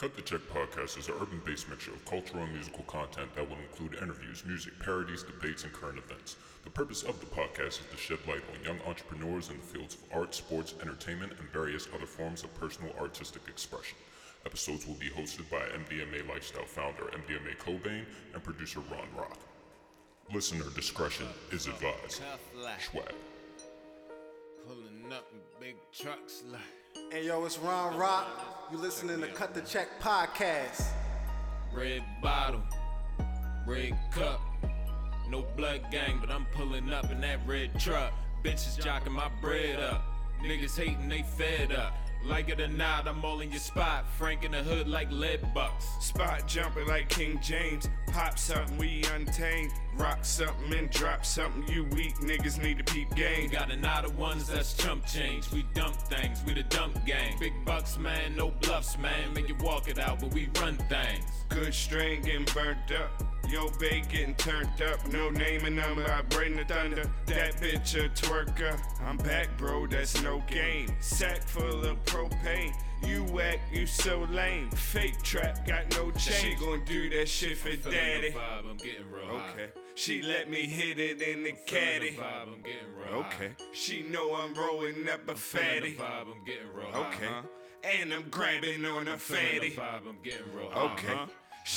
[0.00, 3.46] Cut the Check podcast is an urban based mixture of cultural and musical content that
[3.46, 6.36] will include interviews, music, parodies, debates, and current events.
[6.64, 9.96] The purpose of the podcast is to shed light on young entrepreneurs in the fields
[9.96, 13.98] of art, sports, entertainment, and various other forms of personal artistic expression.
[14.46, 19.36] Episodes will be hosted by MDMA Lifestyle founder MDMA Cobain and producer Ron Rock.
[20.32, 22.22] Listener discretion is advised.
[22.90, 23.12] Swag.
[24.66, 26.79] Pulling up in big trucks like
[27.12, 28.28] Hey yo, it's Ron Rock.
[28.70, 30.84] You listening to Cut the Check podcast.
[31.74, 32.62] red bottle,
[33.66, 34.40] red cup.
[35.28, 38.12] No blood gang, but I'm pulling up in that red truck.
[38.44, 40.04] Bitches jocking my bread up.
[40.40, 41.94] Niggas hating, they fed up.
[42.24, 44.04] Like it or not, I'm all in your spot.
[44.18, 45.86] Frank in the hood like lead bucks.
[46.00, 47.88] Spot jumping like King James.
[48.12, 49.72] Pop something, we untamed.
[49.96, 51.66] Rock something and drop something.
[51.68, 53.50] You weak niggas need to peep We game.
[53.50, 55.50] got another ones that's chump change.
[55.50, 57.38] We dump things, we the dump gang.
[57.38, 59.32] Big bucks, man, no bluffs, man.
[59.34, 61.24] Make you walk it out, but we run things.
[61.48, 63.29] Good string getting burnt up.
[63.50, 65.04] Yo, bait getting turned up.
[65.12, 67.10] No name and number, I bring the thunder.
[67.26, 68.80] That bitch a twerker.
[69.04, 70.88] I'm back, bro, that's no game.
[71.00, 72.72] Sack full of propane.
[73.04, 74.70] You whack, you so lame.
[74.70, 76.36] Fake trap, got no change.
[76.36, 78.30] She gon' do that shit for Feeling daddy.
[78.30, 79.50] the vibe, I'm getting real high.
[79.52, 79.68] Okay.
[79.96, 82.10] She let me hit it in the Feeling caddy.
[82.10, 83.28] the vibe, I'm getting real high.
[83.34, 83.50] Okay.
[83.72, 85.96] She know I'm rolling up a the fatty.
[85.96, 87.08] vibe, I'm getting real high.
[87.08, 87.98] Okay.
[88.00, 90.04] And I'm grabbing on a Feeling the fatty.
[90.04, 91.26] vibe, I'm getting real high.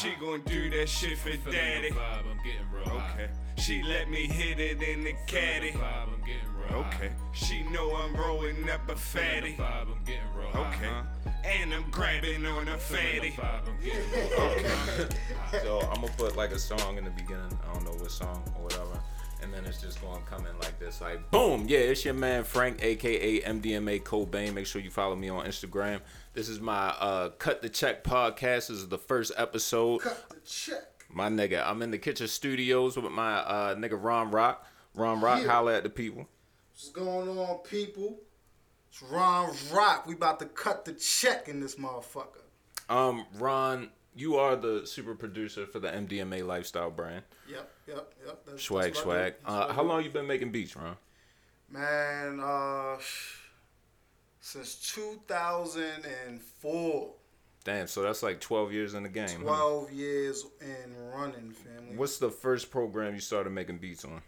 [0.02, 0.16] Okay.
[0.16, 1.90] She gon' do that shit for Feeling daddy.
[1.90, 3.14] vibe, I'm getting real high.
[3.14, 3.30] Okay.
[3.58, 5.72] She let me hit it in the caddy.
[5.72, 6.96] vibe, I'm getting real high.
[6.96, 7.12] Okay.
[7.34, 9.54] She know I'm rolling up a fatty.
[9.56, 10.76] vibe, I'm getting real high.
[10.76, 11.60] Okay.
[11.62, 13.32] And I'm grabbing on a fatty.
[13.32, 15.10] vibe, I'm getting real high.
[15.64, 17.56] So I'm gonna put like a song in the beginning.
[17.70, 19.00] I don't know what song or whatever.
[19.44, 22.46] And then it's just gonna come in like this, like boom, yeah, it's your man
[22.46, 24.54] Frank, aka MDMA Cobain.
[24.54, 26.00] Make sure you follow me on Instagram.
[26.34, 28.68] This is my uh Cut the Check podcast.
[28.68, 30.00] This is the first episode.
[30.02, 31.06] Cut the check.
[31.10, 34.66] My nigga, I'm in the kitchen studios with my uh nigga Ron Rock.
[34.96, 35.50] Ron Rock, Yeah.
[35.50, 36.26] holla at the people.
[36.72, 38.20] What's going on, people?
[38.90, 40.08] It's Ron Rock.
[40.08, 42.42] We about to cut the check in this motherfucker.
[42.90, 47.24] Um, Ron, you are the super producer for the MDMA lifestyle brand.
[47.50, 48.46] Yep, yep, yep.
[48.46, 49.34] That's, Swag, that's swag.
[49.46, 50.96] Uh, how long you been making beats, Ron?
[51.70, 52.98] Man, uh,
[54.42, 57.14] since 2004.
[57.64, 59.30] Damn, so that's like 12 years in the game.
[59.30, 59.38] huh?
[59.44, 61.96] 12 years in running, family.
[61.96, 64.22] What's the first program you started making beats on?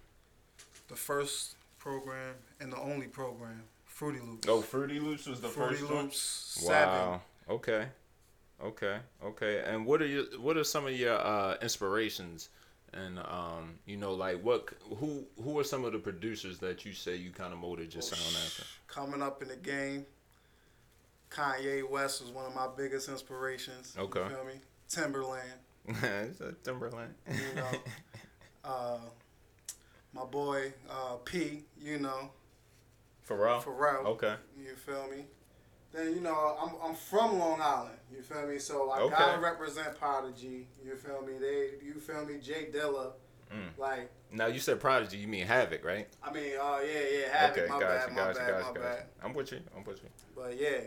[0.88, 3.63] the first program and the only program?
[3.85, 4.47] Fruity Loops.
[4.47, 6.03] Oh, Fruity Loops was the Fruity first one.
[6.03, 6.63] Loops.
[6.66, 7.22] Wow.
[7.50, 7.88] Okay.
[8.64, 8.98] Okay.
[9.24, 9.64] Okay.
[9.66, 12.50] And what are your what are some of your uh, inspirations?
[12.94, 16.94] And um, you know, like what who who are some of the producers that you
[16.94, 18.64] say you kind of molded your sound after?
[18.88, 20.06] Coming up in the game,
[21.30, 23.96] Kanye West was one of my biggest inspirations.
[23.98, 24.22] Okay.
[24.22, 24.62] You feel me?
[24.90, 25.42] Timbaland.
[26.30, 27.14] it's a Timberland.
[27.30, 27.72] You know.
[28.64, 28.98] uh,
[30.14, 31.64] my boy uh, P.
[31.80, 32.32] You know.
[33.28, 33.62] Pharrell.
[33.62, 34.06] Pharrell.
[34.06, 34.36] Okay.
[34.58, 35.26] You feel me?
[35.95, 37.97] Then you know I'm, I'm from Long Island.
[38.13, 38.59] You feel me?
[38.59, 39.16] So I Okay.
[39.16, 40.67] gotta represent Prodigy.
[40.85, 41.33] You feel me?
[41.39, 42.38] They you feel me?
[42.41, 43.11] J Dilla.
[43.53, 43.69] Mm.
[43.78, 46.07] Like Now you said Prodigy, you mean Havoc, right?
[46.22, 47.57] I mean, uh, yeah, yeah, Havoc.
[47.57, 48.79] okay, my gotcha, bad, my gotcha, bad, gotcha, my gotcha.
[48.81, 49.06] bad.
[49.23, 49.59] I'm with you.
[49.75, 50.09] I'm with you.
[50.35, 50.81] But yeah,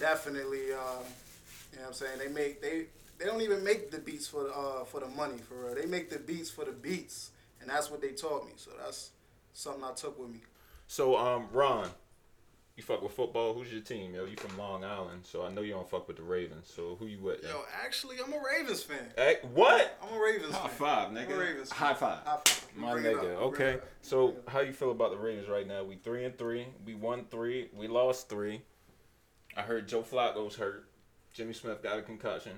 [0.00, 0.72] definitely.
[0.72, 1.04] Uh,
[1.72, 2.18] you know what I'm saying?
[2.18, 2.86] They make they
[3.18, 5.74] they don't even make the beats for the, uh for the money for real.
[5.74, 8.52] They make the beats for the beats, and that's what they taught me.
[8.56, 9.10] So that's
[9.52, 10.40] something I took with me.
[10.86, 11.88] So, um, Ron,
[12.76, 13.54] you fuck with football.
[13.54, 14.24] Who's your team, yo?
[14.24, 16.70] You from Long Island, so I know you don't fuck with the Ravens.
[16.74, 17.42] So who you with?
[17.42, 17.48] yo?
[17.50, 19.12] Yo, actually, I'm a Ravens fan.
[19.16, 19.96] Hey, what?
[20.02, 20.54] I'm a Ravens.
[20.54, 20.76] High fan.
[20.76, 21.86] five, I'm a Ravens fan.
[21.88, 22.18] High five.
[22.24, 22.66] High five.
[22.76, 23.24] My Bring nigga.
[23.42, 23.78] Okay.
[24.02, 24.48] So bring it up.
[24.50, 25.84] how you feel about the Ravens right now?
[25.84, 26.66] We three and three.
[26.84, 27.68] We won three.
[27.74, 28.62] We lost three.
[29.56, 30.88] I heard Joe Flacco's hurt.
[31.32, 32.52] Jimmy Smith got a concussion.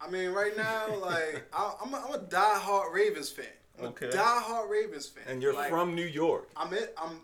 [0.00, 3.46] I mean, right now, like I, I'm, a, I'm a diehard Ravens fan.
[3.78, 4.08] I'm Okay.
[4.08, 5.24] a diehardRavens fan.
[5.26, 6.48] And you're Like, from New York.
[6.56, 6.94] I'm it.
[7.02, 7.20] I'm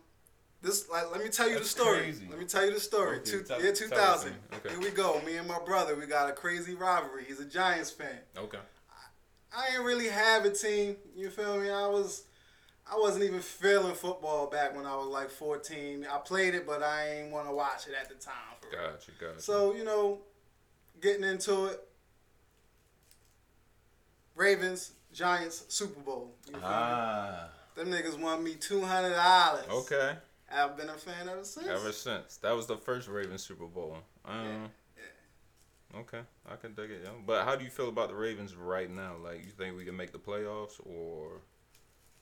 [0.62, 0.88] this.
[0.90, 1.98] Like, let me tell you That's the story.
[2.00, 2.26] crazy.
[2.30, 3.18] Let me tell you the story.
[3.18, 4.34] Okay, Two, tell- year 2000.
[4.54, 4.68] Okay.
[4.70, 5.20] Here we go.
[5.24, 7.24] Me and my brother, we got a crazy rivalry.
[7.26, 8.18] He's a Giants fan.
[8.36, 8.58] Okay.
[9.56, 10.96] I ain't really have a team.
[11.16, 11.70] You feel me?
[11.70, 12.24] I was.
[12.92, 16.06] I wasn't even feeling football back when I was like 14.
[16.12, 18.34] I played it, but I ain't want to watch it at the time.
[18.60, 18.90] For real.
[18.90, 19.10] Gotcha.
[19.20, 19.40] Gotcha.
[19.40, 20.18] So, you know,
[21.00, 21.80] getting into it.
[24.34, 26.32] Ravens, Giants, Super Bowl.
[26.46, 26.66] You feel me?
[26.68, 27.48] ah.
[27.76, 29.64] Them niggas won me two hundred dollars.
[29.70, 30.16] Okay.
[30.52, 31.66] I've been a fan ever since.
[31.68, 33.98] Ever since that was the first Ravens Super Bowl.
[34.24, 37.10] Um, Yeah, Okay, I can dig it, yo.
[37.26, 39.16] But how do you feel about the Ravens right now?
[39.22, 41.40] Like, you think we can make the playoffs, or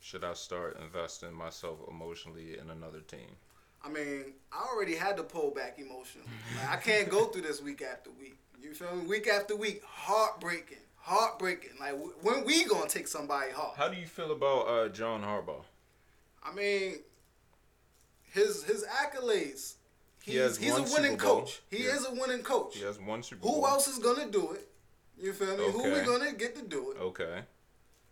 [0.01, 3.37] should I start investing myself emotionally in another team?
[3.85, 6.23] I mean, I already had to pull back emotion.
[6.57, 8.39] Like, I can't go through this week after week.
[8.61, 9.07] You feel me?
[9.07, 11.71] Week after week, heartbreaking, heartbreaking.
[11.79, 13.77] Like when we gonna take somebody heart?
[13.77, 15.63] How do you feel about uh, John Harbaugh?
[16.43, 16.97] I mean,
[18.38, 19.75] his his accolades.
[20.23, 21.61] He's, He he's a winning coach.
[21.70, 21.96] He Yeah.
[21.96, 22.76] is a winning coach.
[22.76, 23.61] He has one Super Bowl.
[23.62, 24.69] Who else is gonna do it?
[25.20, 25.70] You feel me?
[25.73, 26.99] Who we gonna get to do it?
[27.00, 27.43] Okay.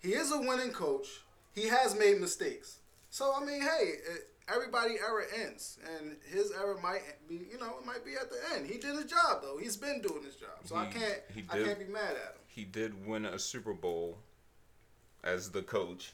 [0.01, 1.09] He is a winning coach.
[1.55, 2.79] He has made mistakes.
[3.11, 7.79] So I mean, hey, eh, everybody era ends, and his era might be, you know,
[7.81, 8.67] it might be at the end.
[8.67, 9.59] He did his job though.
[9.59, 11.67] He's been doing his job, so I can't, he I did.
[11.67, 12.41] can't be mad at him.
[12.49, 14.19] He did win a Super Bowl
[15.23, 16.13] as the coach.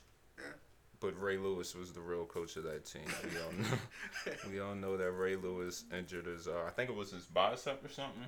[1.02, 1.10] Yeah.
[1.10, 3.02] But Ray Lewis was the real coach of that team.
[3.24, 4.32] We all know.
[4.50, 6.48] we all know that Ray Lewis injured his.
[6.48, 8.24] Uh, I think it was his bicep or something.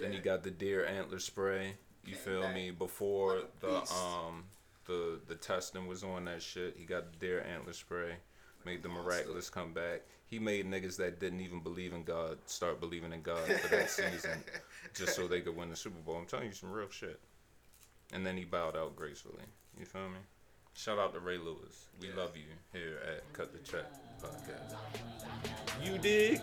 [0.00, 1.74] Then he got the deer antler spray.
[2.04, 2.70] You Came feel back me?
[2.70, 4.44] Before the um
[4.86, 8.14] the the testing was on that shit, he got the deer antler spray.
[8.64, 10.02] Made the miraculous comeback.
[10.26, 13.90] He made niggas that didn't even believe in God start believing in God for that
[13.90, 14.42] season,
[14.94, 16.16] just so they could win the Super Bowl.
[16.16, 17.20] I'm telling you some real shit.
[18.12, 19.42] And then he bowed out gracefully.
[19.78, 20.18] You feel me?
[20.74, 21.88] Shout out to Ray Lewis.
[22.00, 22.16] We Yeah.
[22.16, 23.84] love you here at Cut the Check
[24.20, 24.74] podcast.
[25.82, 26.40] You dig?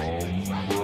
[0.00, 0.77] Ain't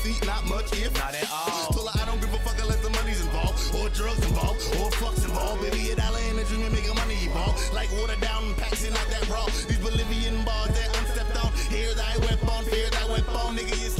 [0.00, 1.72] feet, not much, if Not at all.
[1.72, 4.88] Told her I don't give a fuck unless the money's involved, or drugs involved, or
[4.96, 5.60] fucks involved.
[5.62, 7.56] Baby, a dollar in the dream and making money evolve.
[7.72, 9.44] Like water down and packs in not that raw.
[9.68, 11.52] These Bolivian bars that unstepped on.
[11.68, 13.56] Here thy weapon, fear thy weapon.
[13.56, 13.99] Nigga, you slipping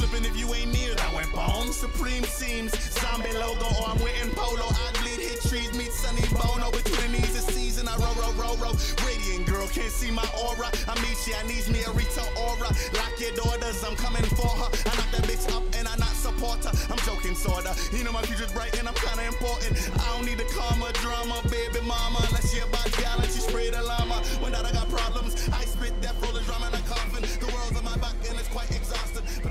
[1.71, 1.91] weapon.
[1.91, 4.67] Supreme seems, zombie logo, or I'm wearing polo.
[4.67, 6.71] I bleed hit trees, meet Sonny Bono.
[6.71, 8.75] Between the season, I roll, roll, roll, roll.
[9.05, 10.69] Radiant girl, can't see my aura.
[10.87, 12.69] I meet she, I needs me a Rita Ora.
[12.93, 14.69] Lock your daughters, I'm coming for her.
[14.85, 16.73] I knock that bitch up and I not support her.
[16.91, 17.75] I'm joking, sorta.
[17.95, 19.77] You know my future's bright and I'm kinda important.
[19.99, 22.19] I don't need the karma, drama, baby mama.
[22.27, 24.21] Unless she about gallon, she sprayed a llama.
[24.41, 27.23] When that I got problems, I spit that roll the drama in a coffin.
[27.39, 27.50] The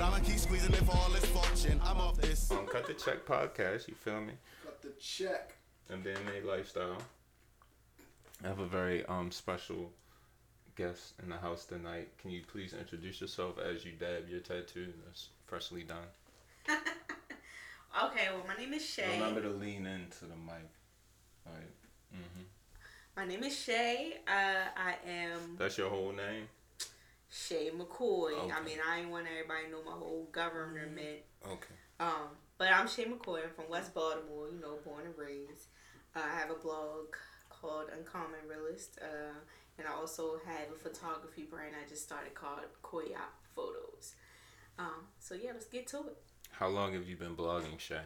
[0.01, 1.79] But I'ma keep squeezing it for all this fortune.
[1.83, 2.49] I'm off this.
[2.49, 3.87] Um, Cut the Check podcast.
[3.87, 4.33] You feel me?
[4.63, 5.53] Cut the check.
[5.91, 6.97] MDMA lifestyle.
[8.43, 9.91] I have a very um special
[10.75, 12.09] guest in the house tonight.
[12.19, 16.07] Can you please introduce yourself as you dab your tattoo that's freshly done?
[18.03, 19.19] Okay, well, my name is Shay.
[19.19, 20.71] Remember to lean into the mic.
[21.45, 22.15] All right.
[22.15, 22.43] Mm-hmm.
[23.17, 24.13] My name is Shay.
[24.25, 26.47] Uh, I am That's your whole name.
[27.31, 28.33] Shay McCoy.
[28.51, 31.23] I mean, I ain't want everybody to know my whole government.
[31.45, 31.75] Okay.
[31.99, 33.43] Um, but I'm Shay McCoy.
[33.43, 34.49] I'm from West Baltimore.
[34.49, 35.67] You know, born and raised.
[36.15, 37.15] Uh, I have a blog
[37.49, 39.39] called Uncommon Realist, uh,
[39.77, 44.15] and I also have a photography brand I just started called Coyop Photos.
[44.77, 46.17] Um, so yeah, let's get to it.
[46.51, 48.01] How long have you been blogging, Shay?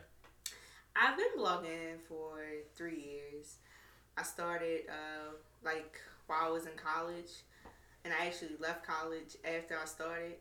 [0.95, 2.41] I've been blogging for
[2.75, 3.57] three years.
[4.17, 7.31] I started uh, like while I was in college,
[8.05, 10.35] and I actually left college after I started,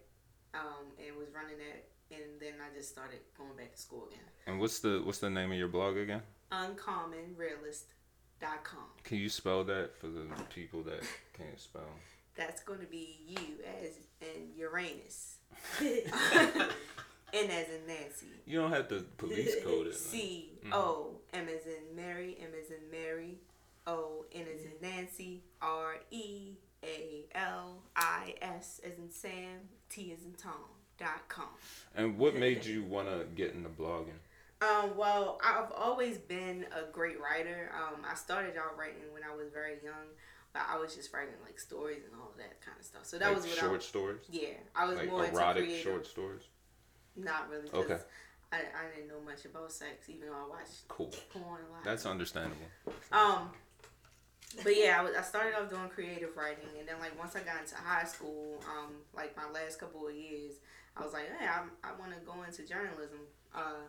[0.54, 4.20] um, and was running that and then I just started going back to school again.
[4.46, 6.22] And what's the what's the name of your blog again?
[6.52, 8.84] Uncommonrealist.com.
[9.02, 11.02] Can you spell that for the people that
[11.36, 11.88] can't spell?
[12.36, 15.38] That's going to be you as in Uranus.
[15.80, 18.26] N as in Nancy.
[18.46, 19.94] You don't have to police code it.
[19.94, 23.38] C O M as in Mary, M as in Mary,
[23.86, 29.60] O N as in Nancy, R E A L I S as in Sam,
[29.90, 30.52] T as in Tom.
[30.96, 31.48] Dot com.
[31.96, 34.20] And what made you want to get into blogging?
[34.62, 37.72] Um, well, I've always been a great writer.
[37.76, 40.06] Um, I started out writing when I was very young,
[40.52, 43.06] but I was just writing like stories and all that kind of stuff.
[43.06, 45.82] So that like was what short I stories, Yeah, I was like more erotic creative.
[45.84, 46.42] short stories.
[47.16, 47.68] Not really.
[47.74, 47.98] Okay.
[48.52, 51.12] I, I didn't know much about sex, even though I watched Cool.
[51.32, 51.82] porn a lot.
[51.84, 52.66] That's understandable.
[53.10, 53.50] Um,
[54.62, 57.40] but yeah, I, was, I started off doing creative writing, and then like once I
[57.40, 60.54] got into high school, um, like my last couple of years,
[60.96, 63.18] I was like, hey, I'm, I want to go into journalism.
[63.54, 63.82] Uh,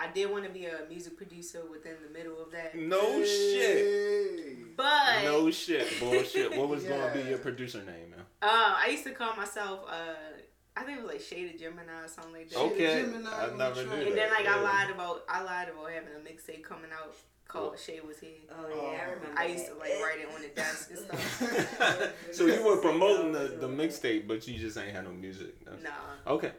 [0.00, 4.76] I did want to be a music producer within the middle of that, No shit.
[4.76, 5.98] But No shit.
[5.98, 6.56] Bullshit.
[6.56, 8.20] What was gonna be your producer name, man?
[8.42, 10.14] uh, I used to call myself, uh,
[10.76, 12.58] I think it was like Shaded Gemini or something like that.
[12.58, 13.02] Okay.
[13.02, 13.98] Gemini I never knew train.
[13.98, 14.08] that.
[14.08, 17.16] And then like I lied about I lied about having a mixtape coming out
[17.48, 18.30] called Shay Was Here.
[18.50, 19.38] Oh yeah, I remember.
[19.40, 22.12] I used to like write it on the desk and stuff.
[22.32, 25.64] so you were promoting the, the mixtape, but you just ain't had no music.
[25.64, 26.32] That's- nah.
[26.34, 26.52] Okay.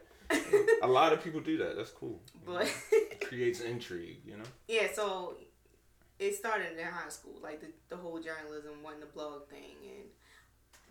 [0.83, 1.75] A lot of people do that.
[1.77, 2.19] That's cool.
[2.45, 4.43] But it Creates intrigue, you know.
[4.67, 5.35] yeah, so
[6.19, 10.03] it started in high school, like the, the whole journalism, wanting the blog thing, and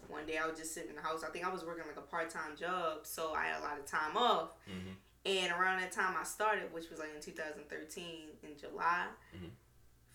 [0.09, 1.23] one day I was just sitting in the house.
[1.25, 3.79] I think I was working like a part time job, so I had a lot
[3.79, 4.51] of time off.
[4.69, 4.95] Mhm.
[5.27, 8.05] And around that time I started, which was like in 2013
[8.43, 9.51] in July, Mhm.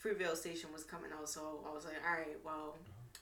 [0.04, 2.76] Fruitvale Station was coming out, so I was like, all right, well,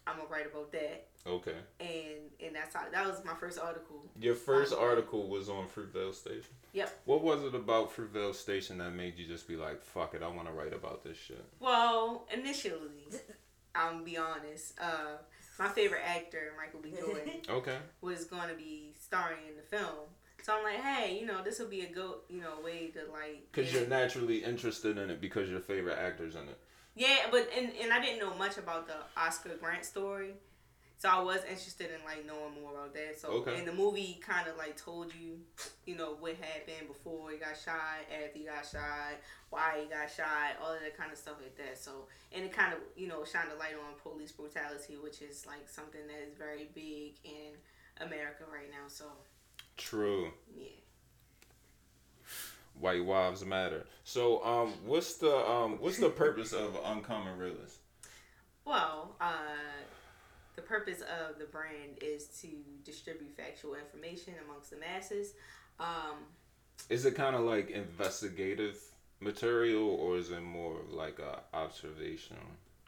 [0.08, 1.56] I'm gonna write about that, Okay.
[1.80, 4.04] and and that's how that was my first article.
[4.20, 6.54] Your first Um, article was on Fruitvale Station.
[6.74, 7.02] Yep.
[7.06, 10.28] What was it about Fruitvale Station that made you just be like, "Fuck it, I
[10.28, 11.44] want to write about this shit"?
[11.60, 13.06] Well, initially,
[13.76, 14.80] I'm be honest.
[14.80, 15.18] Uh,
[15.60, 16.92] my favorite actor, Michael B.
[17.00, 17.78] Jordan, Okay.
[18.02, 20.08] was going to be starring in the film.
[20.42, 23.02] So I'm like, hey, you know, this will be a good, you know, way to
[23.12, 23.48] like.
[23.52, 26.58] Because you're naturally interested in it because your favorite actor's in it.
[26.96, 30.34] Yeah, but and, and I didn't know much about the Oscar Grant story,
[30.98, 33.20] so I was interested in like knowing more about that.
[33.20, 33.58] So Okay.
[33.58, 35.40] and the movie kind of like told you,
[35.86, 39.16] you know, what happened before he got shot, after he got shot,
[39.50, 41.78] why he got shot, all of that kind of stuff like that.
[41.78, 45.46] So and it kind of you know shined a light on police brutality, which is
[45.48, 47.56] like something that is very big in
[48.06, 48.88] America right now.
[48.88, 49.06] So
[49.78, 50.32] True.
[50.54, 50.68] yeah.
[52.82, 53.86] White wives matter.
[54.04, 57.78] So, um, what's the um, what's the purpose of Uncommon Realist?
[58.66, 59.36] Well, uh,
[60.56, 62.48] the purpose of the brand is to
[62.84, 65.34] distribute factual information amongst the masses.
[65.80, 66.26] Um,
[66.90, 68.78] Is it kind of like investigative
[69.20, 72.38] material, or is it more like a observation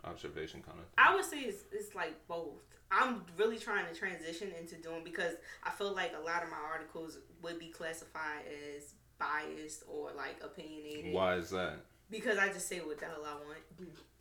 [0.05, 0.85] observation kind of?
[0.97, 2.63] I would say it's, it's like both.
[2.91, 5.33] I'm really trying to transition into doing because
[5.63, 8.43] I feel like a lot of my articles would be classified
[8.75, 8.93] as
[9.27, 11.13] biased or like opinionated.
[11.13, 11.75] Why is that?
[12.09, 13.57] Because I just say what the hell I want.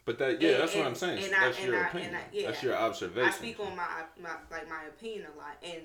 [0.05, 1.25] But that yeah, And- that's what I'm saying.
[1.25, 2.09] and I- that's and your I- opinion.
[2.15, 2.51] and I- yeah.
[2.51, 3.29] that's your observation.
[3.29, 3.87] I speak on my,
[4.21, 5.83] my like my opinion a lot, and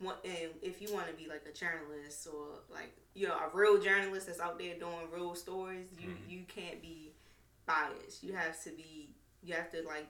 [0.00, 3.48] what and if you want to be like a journalist or like you know a
[3.56, 6.30] real journalist that's out there doing real stories, you Mm-hmm.
[6.30, 7.12] you can't be
[7.66, 8.22] biased.
[8.22, 9.08] You have to be
[9.42, 10.06] you have to like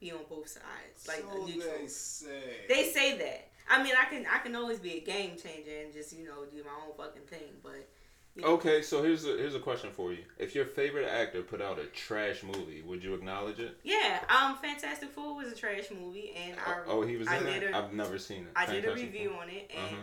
[0.00, 1.72] be on both sides, like so a neutral.
[1.78, 2.42] they say.
[2.68, 3.48] They say that.
[3.70, 6.44] I mean, I can I can always be a game changer and just you know
[6.50, 7.88] do my own fucking thing, but.
[8.34, 10.24] you know, Okay, so here's a here's a question for you.
[10.38, 13.76] If your favorite actor put out a trash movie, would you acknowledge it?
[13.82, 17.44] Yeah, um, Fantastic Four was a trash movie, and I oh, he was I in
[17.44, 17.74] did it.
[17.74, 18.52] a- I've never seen it.
[18.56, 19.42] I did a review Four.
[19.42, 20.02] on it, and Uh-huh.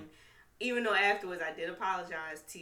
[0.60, 2.60] even though afterwards I did apologize to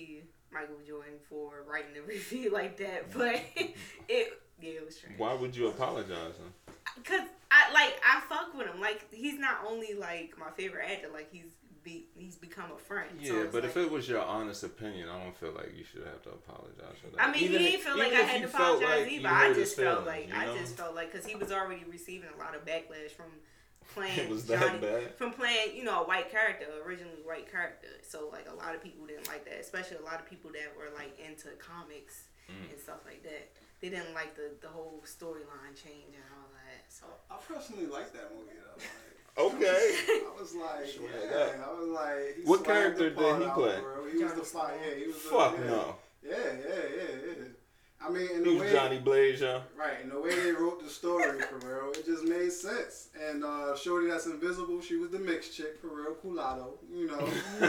[0.51, 3.36] Michael Jordan for writing the review like that, but
[4.08, 5.13] it yeah it was trash.
[5.18, 6.34] Why would you apologize?
[6.39, 6.75] Then?
[7.04, 8.80] Cause I like I fuck with him.
[8.82, 11.51] Like he's not only like my favorite actor, like he's
[11.84, 13.10] be he's become a friend.
[13.22, 16.04] Yeah, so but if it was your honest opinion, I don't feel like you should
[16.06, 17.22] have to apologize for that.
[17.24, 19.27] I mean, Even he didn't feel like I had to apologize like either.
[19.30, 22.38] I just felt like you I just felt like because he was already receiving a
[22.38, 23.32] lot of backlash from
[23.96, 27.88] playing It was that Johnny, from playing you know a white character, originally white character.
[28.01, 30.75] So like a lot of people didn't like that, especially a lot of people that
[30.77, 32.72] were like into comics Mm.
[32.72, 33.51] and stuff like that.
[33.82, 36.47] They didn't like the the whole storyline change and all
[37.01, 37.20] that.
[37.30, 38.77] I personally like that movie though.
[38.77, 39.96] Like, Okay.
[40.08, 41.27] I was like, Swear to
[41.58, 43.80] yeah, I was like, he What character the part did he play?
[43.82, 44.08] bro.
[44.12, 44.74] He was the fire.
[44.84, 45.16] Yeah, he was.
[45.16, 45.66] the- Fuck yeah.
[45.70, 45.96] no.
[46.24, 47.04] Yeah, yeah, yeah,
[47.38, 47.44] yeah.
[48.00, 49.62] I mean, in the Who's way Johnny Blaze, yo?
[49.77, 53.10] right, and the way they wrote the story for real, it just made sense.
[53.27, 57.27] And uh, Shorty that's invisible, she was the mixed chick for real, Culado, you know.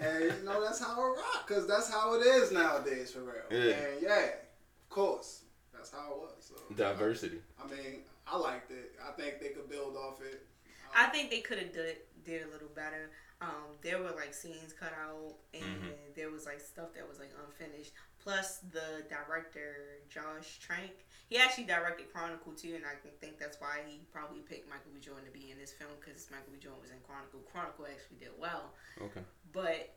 [0.00, 3.34] and you know that's how it rock, cause that's how it is nowadays for real.
[3.50, 3.72] Yeah.
[3.74, 6.30] And yeah, of course, that's how it was.
[6.40, 7.38] So Diversity.
[7.62, 8.00] I mean,
[8.32, 8.92] I liked it.
[9.06, 10.46] I think they could build off it.
[10.94, 13.10] I think they could have did did a little better.
[13.40, 16.12] Um, there were like scenes cut out, and Mm-hmm.
[16.14, 17.92] there was like stuff that was like unfinished.
[18.22, 20.92] Plus, the director Josh Trank,
[21.30, 24.92] he actually directed Chronicle too, and I can think that's why he probably picked Michael
[24.92, 25.00] B.
[25.00, 26.58] Jordan to be in this film because Michael B.
[26.60, 27.40] Jordan was in Chronicle.
[27.50, 29.24] Chronicle actually did well, Okay.
[29.56, 29.96] but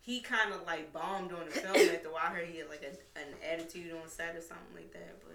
[0.00, 2.94] he kind of like bombed on the film after I heard he had like a,
[3.18, 5.18] an attitude on set or something like that.
[5.26, 5.34] But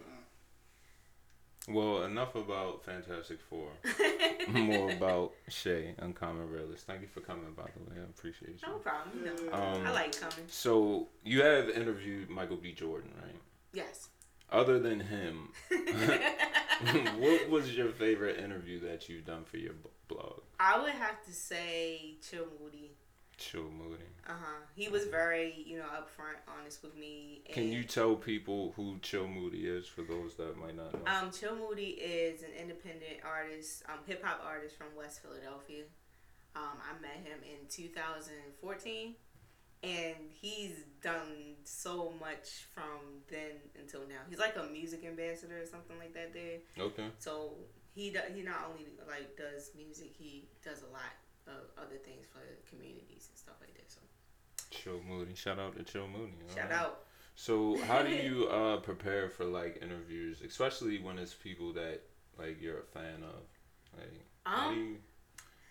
[1.70, 3.70] Well, enough about Fantastic Four.
[4.50, 6.88] More about Shay, Uncommon Realist.
[6.88, 8.02] Thank you for coming, by the way.
[8.02, 8.68] I appreciate you.
[8.68, 10.46] no problem, know, Um, I like coming.
[10.48, 12.72] So you have interviewed Michael B.
[12.74, 13.36] Jordan, right?
[13.74, 14.10] Yes.
[14.52, 15.50] Other than him,
[17.20, 19.74] what was your favorite interview that you've done for your
[20.08, 20.42] blog?
[20.60, 22.92] I would have to say Chill Moody.
[23.40, 24.04] Chill Moody.
[24.28, 24.60] Uh huh.
[24.76, 27.42] He was very, you know, upfront, honest with me.
[27.46, 31.12] And, Can you tell people who Chill Moody is for those that might not know?
[31.12, 35.84] Um, Chill Moody is an independent artist, um, hip hop artist from West Philadelphia.
[36.56, 39.16] Um, I met him in 2014,
[39.84, 44.20] and he's done so much from then until now.
[44.30, 46.34] He's like a music ambassador or something like that.
[46.34, 47.08] There, okay.
[47.20, 47.54] so
[47.96, 51.14] he do, he not only like does music, he does a lot
[51.50, 53.90] of other things for communities and stuff like that.
[53.92, 54.00] So
[54.72, 55.36] Chill Moody.
[55.36, 56.34] Shout out to Chill Moody.
[56.54, 56.80] shout alright.
[56.80, 57.00] out.
[57.36, 62.02] So how do you uh, prepare for like interviews, especially when it's people that
[62.38, 63.44] like you're a fan of?
[63.98, 64.98] Like how do Um, you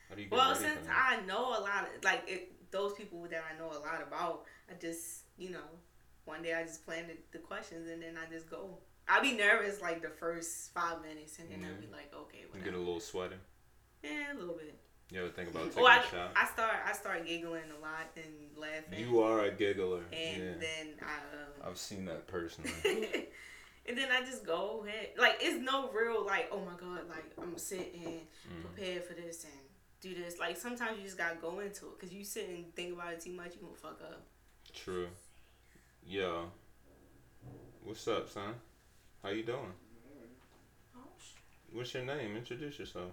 [0.08, 0.87] how do you get Well, since?
[0.90, 4.44] I know a lot of like it, those people that I know a lot about,
[4.70, 5.68] I just you know,
[6.25, 8.78] one day I just plan the, the questions and then I just go.
[9.11, 12.61] I'll be nervous like the first five minutes and then I'll be like, okay, you
[12.62, 13.37] get a little sweaty.
[14.02, 14.78] yeah, a little bit.
[15.10, 16.32] You ever think about taking Oh, I, a shot?
[16.36, 18.98] I start I start giggling a lot and laughing.
[19.08, 20.02] you are a giggler.
[20.12, 20.52] and yeah.
[20.60, 21.14] then I
[21.64, 22.70] um, I've seen that personally.
[23.88, 25.10] and then I just go ahead.
[25.18, 28.62] Like it's no real like, oh my god, like I'm gonna sit and Mm.
[28.62, 29.52] prepare for this and
[30.00, 30.38] do this.
[30.38, 33.20] Like sometimes you just gotta go into it because you sit and think about it
[33.20, 34.22] too much, you gonna fuck up.
[34.74, 35.09] True.
[36.06, 36.42] Yeah.
[37.83, 38.54] What's up, son?
[39.22, 39.72] How you doing?
[41.72, 42.37] What's your name?
[42.37, 43.11] Introduce yourself.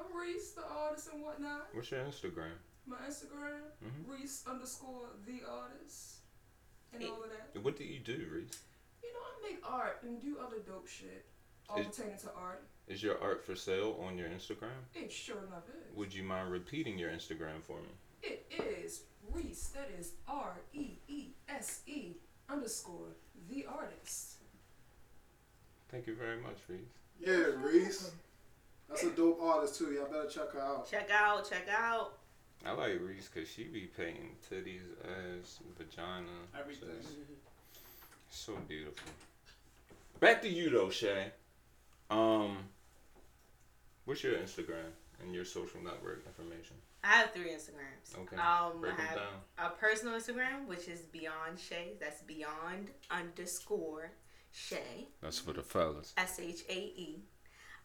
[0.00, 1.68] I'm Reese, the artist and whatnot.
[1.74, 2.52] What's your Instagram?
[2.86, 4.08] My Instagram, Mhm.
[4.08, 6.20] Reese underscore the artist,
[6.92, 7.60] and all of that.
[7.62, 8.62] What do you do, Reese?
[9.02, 11.26] You know, I make art and do other dope shit,
[11.68, 12.62] all It- pertaining to art.
[12.86, 14.84] Is your art for sale on your Instagram?
[14.94, 15.94] It sure enough is.
[15.94, 17.90] Would you mind repeating your Instagram for me?
[18.22, 19.68] It is Reese.
[19.68, 22.16] That is R E E S E
[22.48, 23.14] underscore
[23.48, 24.38] the artist.
[25.88, 26.88] Thank you very much, Reese.
[27.18, 28.10] Yeah, Reese.
[28.90, 29.92] That's a dope artist too.
[29.92, 30.90] Y'all better check her out.
[30.90, 32.14] Check out, check out.
[32.66, 36.26] I like Reese because she be painting titties, ass, vagina.
[36.58, 36.88] Everything.
[37.00, 37.14] just
[38.30, 39.08] So beautiful.
[40.18, 41.30] Back to you though, Shay.
[42.10, 42.58] Um,
[44.04, 44.90] what's your Instagram
[45.22, 46.76] and your social network information?
[47.02, 48.14] I have three Instagrams.
[48.18, 49.40] Okay, Um, break I 'em have down.
[49.58, 51.98] a personal Instagram, which is Beyond Shae.
[51.98, 54.10] That's Beyond underscore
[54.52, 55.06] Shae.
[55.22, 56.12] That's for the fellas.
[56.18, 57.22] S H A E.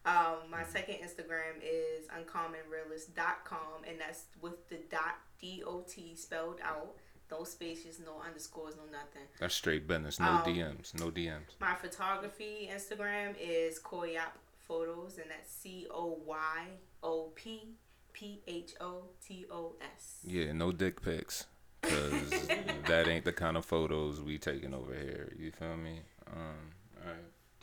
[0.06, 6.60] Um, my second Instagram is uncommonrealist.com, and that's with the dot D O T spelled
[6.64, 6.96] out.
[7.32, 9.24] No spaces, no underscores, no nothing.
[9.40, 10.20] That's straight business.
[10.20, 10.94] No Um, DMs.
[11.00, 11.56] No DMs.
[11.60, 16.68] My photography Instagram is Coyop Photos, and that's C O Y
[17.02, 17.76] O P
[18.14, 20.20] P H O T O S.
[20.24, 21.48] Yeah, no dick pics.
[21.82, 22.48] Cause
[22.88, 25.34] that ain't the kind of photos we taking over here.
[25.38, 26.02] You feel me?
[26.32, 26.72] Um,
[27.04, 27.16] all right.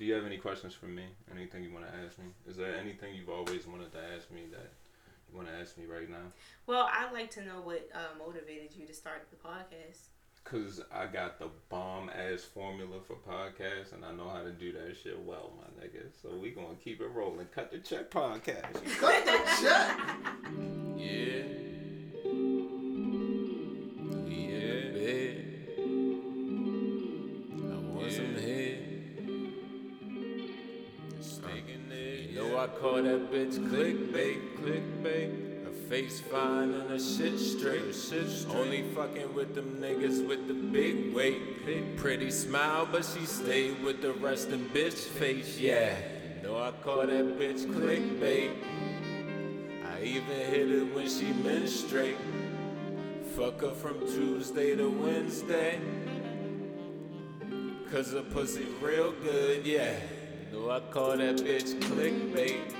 [0.02, 1.04] Do you have any questions for me?
[1.30, 2.24] Anything you want to ask me?
[2.48, 4.72] Is there anything you've always wanted to ask me that
[5.30, 6.32] you want to ask me right now?
[6.66, 10.08] Well, I'd like to know what uh, motivated you to start the podcast.
[10.42, 14.72] Cause I got the bomb ass formula for podcasts, and I know how to do
[14.72, 16.06] that shit well, my nigga.
[16.20, 17.46] So we gonna keep it rolling.
[17.54, 18.72] Cut the check podcast.
[18.98, 20.00] Cut the check.
[20.96, 21.71] Yeah.
[32.82, 35.64] Call that bitch clickbait, clickbait.
[35.64, 37.94] Her face fine and her shit straight.
[37.94, 38.56] Shit straight.
[38.56, 41.96] Only fucking with them niggas with the big weight.
[41.96, 45.60] Pretty smile, but she stayed with the resting bitch face.
[45.60, 45.96] Yeah.
[46.36, 48.50] You know I call that bitch clickbait.
[49.86, 52.16] I even hit it when she menstruate.
[53.36, 55.80] Fuck her from Tuesday to Wednesday.
[57.92, 59.94] Cause the pussy real good, yeah.
[60.52, 62.72] You I call that bitch clickbait.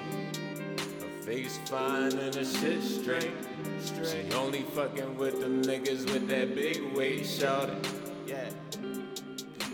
[1.00, 3.32] Her face fine and her shit straight.
[3.82, 7.88] She only fucking with them niggas with that big weight, shout it.
[8.26, 8.50] Yeah.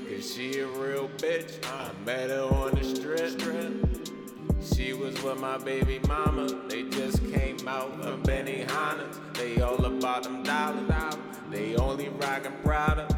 [0.08, 1.58] Cause she a real bitch.
[1.66, 3.40] I met her on the strip.
[4.62, 6.46] She was with my baby mama.
[6.68, 9.18] They just came out from Benihana's.
[9.34, 11.16] They all about them dollars.
[11.50, 13.17] They only rockin' Prada.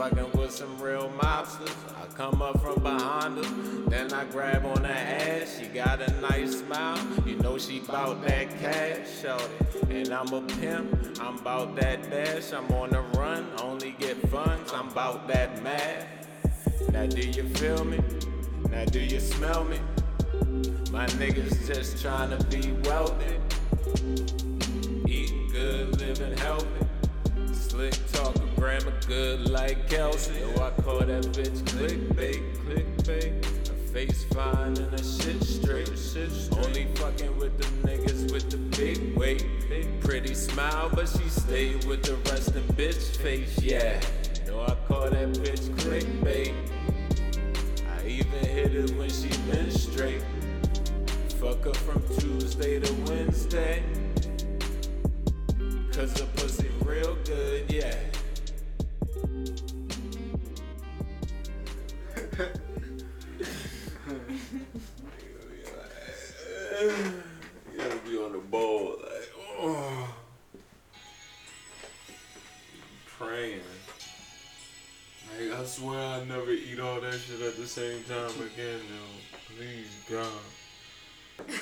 [0.00, 1.76] Fucking with some real mobsters.
[1.94, 5.58] I come up from behind her, then I grab on her ass.
[5.60, 9.44] She got a nice smile, you know she bout that cash, shorty.
[9.90, 12.50] And I'm a pimp, I'm bout that dash.
[12.54, 14.72] I'm on the run, only get funds.
[14.72, 16.06] I'm bout that math.
[16.90, 18.00] Now do you feel me?
[18.70, 19.80] Now do you smell me?
[20.90, 23.36] My niggas just tryna be wealthy.
[25.06, 26.89] Eating good, living healthy.
[27.80, 30.38] Slick talking grammar good like Kelsey.
[30.38, 33.68] Yo, I call that bitch clickbait, clickbait.
[33.68, 35.88] Her face fine and her shit straight.
[35.98, 39.46] Shit Only fucking with the niggas with the big weight.
[40.02, 43.58] Pretty smile, but she stayed with the rest resting bitch face.
[43.62, 43.98] Yeah.
[44.46, 46.52] Yo, I call that bitch clickbait.
[47.88, 49.30] I even hit it when she
[49.70, 50.22] straight.
[51.40, 53.82] Fuck her from Tuesday to Wednesday.
[55.92, 57.94] Cause the pussy real good, yeah.
[66.80, 70.14] You gotta be on the ball, like, oh.
[73.18, 73.60] Praying.
[75.38, 79.54] Like, I swear I never eat all that shit at the same time again, though.
[79.54, 80.44] Please, God.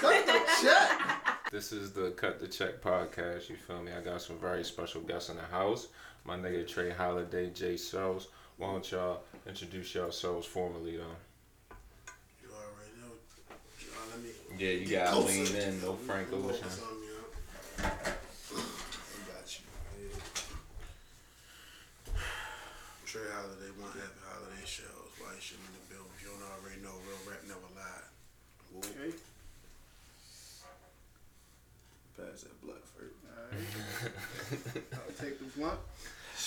[0.00, 0.97] Cut the check.
[1.50, 3.48] This is the Cut the Check podcast.
[3.48, 3.92] You feel me?
[3.92, 5.88] I got some very special guests in the house.
[6.24, 8.28] My nigga Trey Holiday, Jay Shells.
[8.58, 11.16] Why don't y'all introduce yourselves formally, though?
[12.42, 13.14] You already know.
[13.80, 15.54] John, let me Yeah, you gotta closer.
[15.54, 16.84] lean in, no Frank Focus Ocean.
[16.84, 17.06] on me,
[17.78, 17.88] huh?
[17.88, 19.64] I got you.
[20.04, 20.20] Yeah.
[23.06, 25.12] Trey Holiday, one happy holiday shows.
[25.18, 26.04] Why you shouldn't in the bill?
[26.14, 28.04] If you don't already know, real rap never lied.
[28.74, 28.84] Whoop.
[28.84, 29.16] Okay.
[32.18, 33.14] Pass that blood first.
[33.30, 34.84] Alright.
[34.92, 35.78] I'll take the blunt.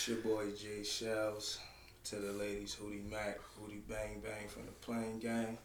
[0.02, 1.60] It's your boy Jay Shells.
[2.06, 5.60] To the ladies, Hootie Mac, Hootie Bang Bang from the Plain Gang.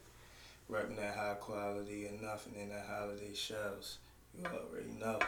[0.69, 3.97] Rapping that high quality and nothing in that holiday shells.
[4.39, 5.19] You already know.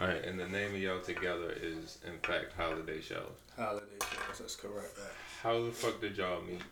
[0.00, 3.38] Alright, and the name of y'all together is, in fact, Holiday Shells.
[3.56, 4.98] Holiday shells, that's correct.
[5.44, 6.58] How the fuck did y'all meet?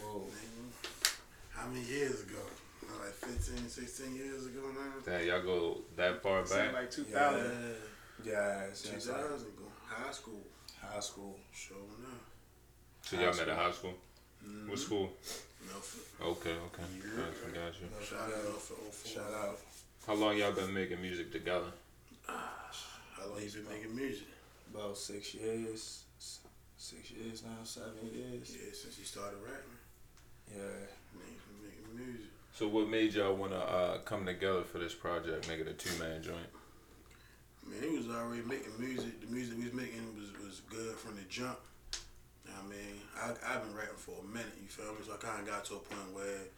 [0.00, 0.22] Whoa.
[1.50, 2.40] How many years ago?
[3.04, 4.94] Like 15, 16 years ago now?
[5.04, 6.74] Damn, y'all go that far Seemed back?
[6.74, 7.38] like 2000.
[7.38, 7.44] Yeah,
[8.24, 9.64] yeah since 2000 like ago.
[9.86, 10.42] High school.
[10.80, 11.36] high school.
[11.52, 12.22] Sure enough.
[13.02, 13.94] So y'all met at high school?
[14.46, 14.70] Mm-hmm.
[14.70, 15.10] What school?
[15.66, 16.02] Milford.
[16.20, 16.82] Okay, okay.
[17.00, 17.88] Gotcha, got you.
[17.90, 19.58] No, Shout out Milford Shout out.
[20.06, 21.72] How long y'all been making music together?
[22.26, 24.26] How long you been making music?
[24.72, 26.04] About six years.
[26.76, 28.56] Six years now, seven years.
[28.56, 29.78] Yeah, since you started rapping.
[30.54, 30.62] Yeah.
[31.16, 32.30] Niggas making music.
[32.54, 35.96] So what made y'all wanna uh, come together for this project, make it a two
[36.02, 36.22] man
[37.70, 37.82] joint?
[37.82, 39.20] Man, he was already making music.
[39.20, 41.58] The music we was making was, was good from the jump.
[42.44, 42.96] You know what I mean,
[43.44, 45.04] I, I've been rapping for a minute, you feel me?
[45.04, 46.48] So I kind of got to a point where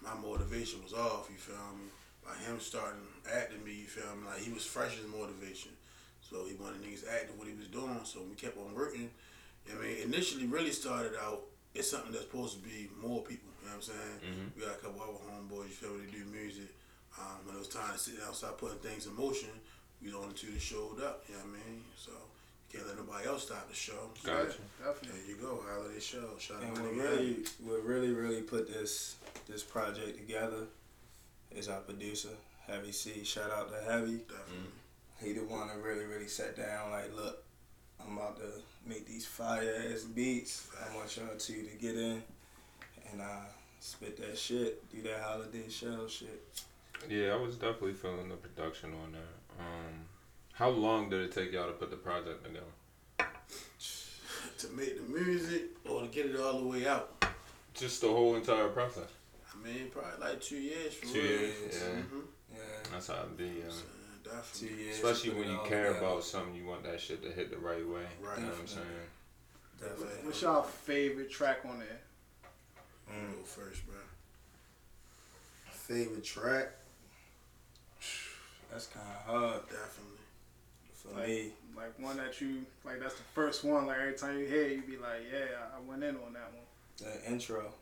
[0.00, 1.92] my motivation was off, you feel me?
[2.24, 4.24] By him starting acting me, you feel me?
[4.24, 5.72] Like he was fresh as motivation.
[6.24, 8.00] So he wanted niggas acting what he was doing.
[8.04, 9.10] So we kept on working.
[9.66, 12.88] You know what I mean, initially really started out, it's something that's supposed to be
[12.96, 14.16] more people, you know what I'm saying?
[14.56, 16.72] We got a couple other homeboys, you feel me, that do music.
[17.18, 19.50] Um, when it was time to sit down start putting things in motion,
[20.02, 21.82] we the only two that showed up, you know what I mean?
[21.96, 24.10] So you can't let nobody else stop the show.
[24.24, 24.54] Gotcha.
[24.78, 25.20] Definitely.
[25.26, 26.30] There you go, holiday show.
[26.38, 27.44] Shout And out to what nigga really, Eddie.
[27.64, 29.16] what really, really put this
[29.48, 30.64] this project together
[31.54, 32.28] is our producer,
[32.66, 33.24] Heavy C.
[33.24, 34.18] Shout out to Heavy.
[34.28, 34.70] Definitely.
[35.22, 37.42] He the one that really, really sat down like, look,
[38.00, 38.46] I'm about to
[38.86, 40.66] make these fire ass beats.
[40.80, 42.22] I want y'all two to get in
[43.12, 43.44] and uh,
[43.80, 46.42] spit that shit, do that holiday show shit.
[47.08, 49.20] Yeah, I was definitely feeling the production on there.
[49.60, 50.06] Um,
[50.52, 52.66] how long did it take y'all to put the project together?
[54.58, 57.24] To make the music or to get it all the way out.
[57.74, 59.04] Just the whole entire process.
[59.52, 61.30] I mean, probably like two years for Two real.
[61.30, 62.02] years, yeah.
[62.02, 62.18] hmm
[62.52, 62.58] Yeah,
[62.92, 63.44] That's how it be.
[63.44, 63.50] Yeah.
[64.22, 64.84] two Definitely.
[64.84, 64.96] years.
[64.96, 66.06] Especially when you care together.
[66.06, 68.02] about something, you want that shit to hit the right way.
[68.22, 68.38] Right.
[68.38, 68.86] You know what I'm saying?
[69.80, 70.06] Definitely.
[70.24, 72.00] What's y'all favorite track on there?
[73.08, 73.96] You Go first, bro.
[75.70, 76.68] Favorite track?
[78.70, 79.60] That's kind of hard.
[79.68, 80.16] Definitely.
[80.94, 83.00] For like, me, like one that you like.
[83.00, 83.86] That's the first one.
[83.86, 86.32] Like every time you hear, it, you be like, yeah, I- I went in on
[86.34, 86.64] that one.
[87.22, 87.72] the intro,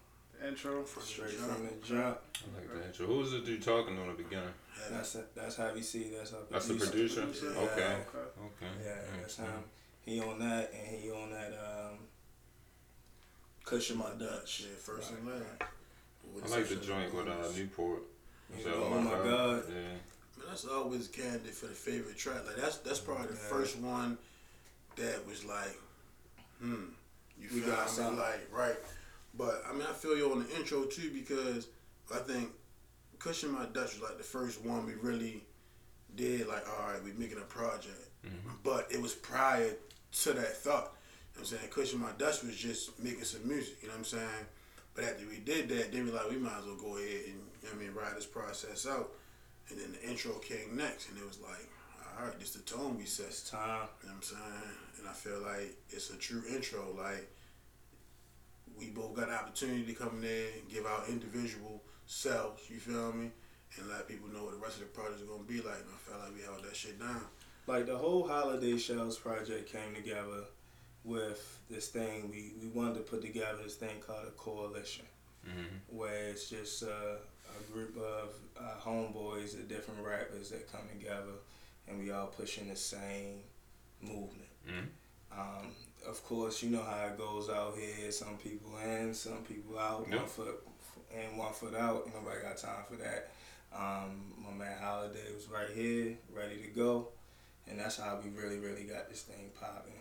[0.40, 0.83] The intro.
[0.85, 2.18] For straight from the jump.
[2.37, 3.07] I like the intro.
[3.07, 4.48] Who was the dude talking on the beginning?
[4.79, 6.11] Yeah, That's that's Heavy C.
[6.16, 7.22] That's our That's the producer.
[7.22, 7.53] producer.
[7.55, 7.61] Yeah.
[7.62, 7.83] Okay.
[7.83, 8.29] Okay.
[8.46, 8.72] Okay.
[8.85, 9.46] Yeah, that's him.
[10.03, 11.53] He on that, and he on that.
[11.53, 11.98] Um,
[13.64, 14.48] Cushion my Dutch.
[14.48, 16.53] shit first Right, and last.
[16.55, 18.03] I like the joint with uh, Newport.
[18.55, 19.24] Was that Oh my God.
[20.62, 22.44] That's always candidate for the favorite track.
[22.47, 23.49] Like that's that's probably the Yeah.
[23.49, 24.18] first one
[24.97, 25.79] that was like,
[26.61, 26.87] hmm,
[27.40, 27.97] you We feel got.
[28.16, 28.77] Like right,
[29.37, 31.68] but I mean I feel you on the intro too because
[32.12, 32.51] I think
[33.21, 35.44] Cushion My Dutch was like the first one we really
[36.16, 38.09] did like all right we making a project,
[38.64, 39.71] but it was prior
[40.11, 40.92] to that thought.
[41.37, 43.77] You know what I'm saying Cushion My Dutch was just making some music.
[43.83, 44.47] You know what I'm saying.
[44.97, 47.27] But after we did that, then we like we might as well go ahead and
[47.27, 49.11] you know what I mean ride this process out.
[49.70, 51.68] And then the intro came next, and it was like,
[52.18, 53.26] all right, this the tone we set.
[53.26, 53.87] It's time.
[54.02, 54.72] You know what I'm saying?
[54.98, 56.94] And I feel like it's a true intro.
[56.96, 57.28] Like,
[58.78, 62.78] we both got the opportunity to come in there and give our individual selves, you
[62.78, 63.31] feel me?
[63.78, 65.76] And let people know what the rest of the project is going to be like.
[65.76, 67.20] And I felt like we held that shit down.
[67.66, 70.44] Like the whole Holiday Shells project came together
[71.04, 72.31] with this thing.
[72.31, 75.04] We we wanted to put together this thing called a coalition,
[75.46, 75.96] Mm-hmm.
[75.96, 77.16] where it's just uh,
[77.59, 81.33] a group of uh, homeboys of different rappers that come together,
[81.87, 83.41] and we all pushing the same
[84.01, 84.49] movement.
[84.67, 84.89] Mhm.
[85.33, 85.75] Um,
[86.07, 88.11] of course, you know how it goes out here.
[88.11, 90.07] Some people in, some people out.
[90.09, 90.19] Yep.
[90.19, 90.69] One foot
[91.15, 92.13] in, one foot out.
[92.15, 93.31] Nobody got time for that.
[93.73, 97.09] Um, my man Holiday was right here, ready to go,
[97.69, 99.93] and that's how we really, really got this thing popping.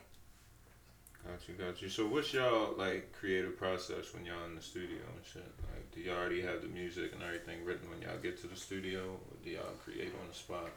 [1.26, 1.90] Got you, got you.
[1.90, 5.44] So what's y'all like creative process when y'all in the studio and shit?
[5.74, 8.56] Like, do y'all already have the music and everything written when y'all get to the
[8.56, 10.70] studio, or do y'all create on the spot?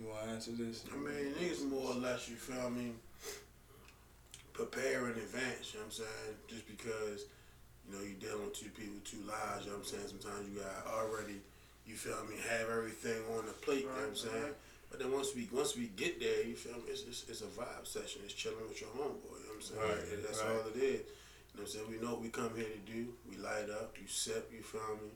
[0.00, 0.84] You want to answer this?
[0.92, 2.92] I mean, it's more or less, you feel me,
[4.52, 6.34] prepare in advance, you know what I'm saying?
[6.48, 7.24] Just because,
[7.88, 10.08] you know, you dealing with two people, two lives, you know what I'm saying?
[10.08, 11.40] Sometimes you got already,
[11.86, 14.54] you feel me, have everything on the plate, you know what I'm saying?
[14.90, 17.48] But then once we once we get there, you feel me, it's, it's, it's a
[17.56, 18.20] vibe session.
[18.26, 19.80] It's chilling with your homeboy, you know what I'm saying?
[19.80, 20.52] Right, And that's right.
[20.52, 21.00] all it is.
[21.54, 21.90] You know what I'm saying?
[21.90, 23.08] We know what we come here to do.
[23.28, 25.10] We light up, you sip, you feel me?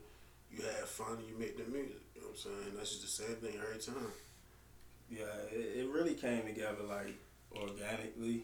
[0.51, 1.97] You have fun, you make the music.
[2.15, 2.73] You know what I'm saying?
[2.77, 4.11] That's just the same thing every time.
[5.09, 7.15] Yeah, it, it really came together like
[7.55, 8.43] organically.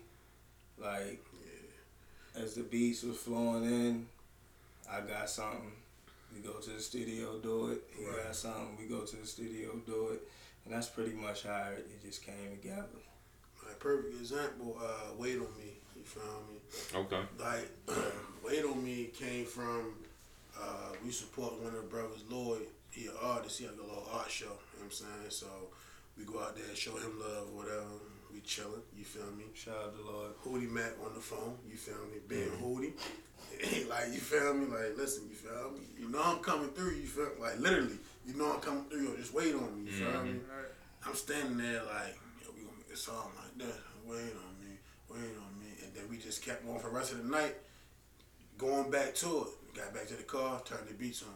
[0.77, 1.23] Like
[2.35, 4.07] as the beats were flowing in,
[4.91, 5.71] I got something.
[6.33, 7.83] We go to the studio, do it.
[7.95, 8.23] He Right.
[8.25, 8.75] got something.
[8.79, 10.27] We go to the studio, do it.
[10.65, 12.87] And that's pretty much how it, it just came together.
[13.63, 15.73] My perfect example, uh, Wait on Me.
[16.03, 17.05] You feel me?
[17.05, 17.23] Okay.
[17.39, 17.71] Like
[18.45, 19.93] Wait on Me came from
[20.59, 22.67] uh, we support one of the brothers, Lloyd.
[22.91, 23.57] He an artist.
[23.59, 24.45] He had a little art show.
[24.45, 25.29] You know what I'm saying?
[25.29, 25.47] So
[26.17, 27.87] we go out there and show him love, whatever.
[28.31, 28.83] We chilling.
[28.97, 29.45] You feel me?
[29.53, 30.31] Shout out to Lord.
[30.43, 31.55] Hootie Mac on the phone.
[31.69, 32.19] You feel me?
[32.27, 32.93] Being Hootie.
[33.89, 34.65] like you feel me?
[34.65, 35.85] Like listen, you feel me?
[35.97, 36.91] You know I'm coming through.
[36.91, 37.97] You feel like literally.
[38.25, 39.03] You know I'm coming through.
[39.05, 39.89] Yo, just wait on me.
[39.91, 40.35] You feel me?
[41.05, 43.79] I'm standing there like, yo, we gonna make a song like that.
[44.07, 45.52] Wait on me, wait on me,
[45.93, 47.55] and then we just kept going for the rest of the night,
[48.57, 49.75] going back to it.
[49.75, 51.29] Got back to the car, turned the beats on,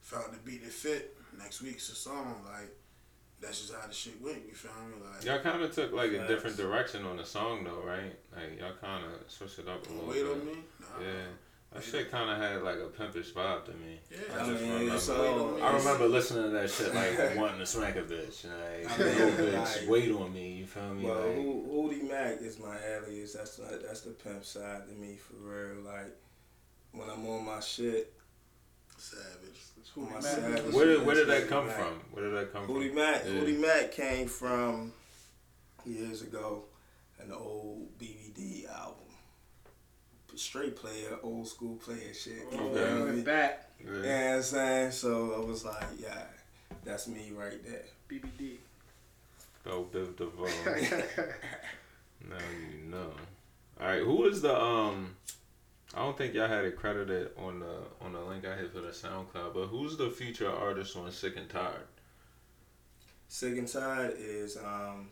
[0.00, 1.16] found the beat that fit.
[1.38, 2.70] Next week's a song like.
[3.40, 4.38] That's just how the shit went.
[4.48, 5.04] You feel me?
[5.04, 8.14] Like Y'all kind of took like a different direction on the song though, right?
[8.34, 10.32] Like y'all kind of switched it up a little wait bit.
[10.32, 10.52] on me.
[10.80, 11.04] Nah.
[11.04, 11.26] Yeah.
[11.74, 13.98] That shit kind of had like a pimpish vibe to me.
[14.10, 14.94] Yeah, I I just mean, remember.
[14.94, 15.62] it's Wait all, on me.
[15.62, 18.44] I remember listening to that shit like wanting to smack a bitch.
[18.44, 20.52] Like, I mean, yo, bitch, like- wait on me.
[20.52, 21.04] You feel me?
[21.04, 23.32] Well, like, Hootie Mac is my alias.
[23.32, 25.82] That's the, that's the pimp side to me for real.
[25.82, 26.14] Like
[26.92, 28.12] when I'm on my shit,
[28.96, 29.60] Savage.
[29.96, 30.22] on my Mac.
[30.22, 31.76] savage where did where did that come Mac.
[31.76, 32.00] from?
[32.12, 32.96] Where did that come Hootie from?
[32.96, 33.24] Mac.
[33.24, 33.32] Yeah.
[33.32, 34.92] Hootie Mac came from
[35.84, 36.66] years ago,
[37.20, 39.00] an old BBD album.
[40.36, 42.38] Straight player, old school player shit.
[42.52, 42.74] You Okay.
[42.74, 43.12] feel me?
[43.16, 44.28] With that You know Yeah.
[44.30, 44.92] what I'm saying?
[44.92, 46.24] So I was like, yeah,
[46.84, 47.84] that's me right there.
[48.08, 48.58] BBD.
[49.64, 50.46] Bell Biv DeVoe.
[52.28, 52.36] now
[52.72, 53.12] you know.
[53.80, 55.16] All right, who is the um?
[55.94, 58.80] I don't think y'all had it credited on the on the link I hit for
[58.80, 61.86] the SoundCloud, but who's the feature artist on Sick and Tired?
[63.28, 65.08] Sick and Tired is um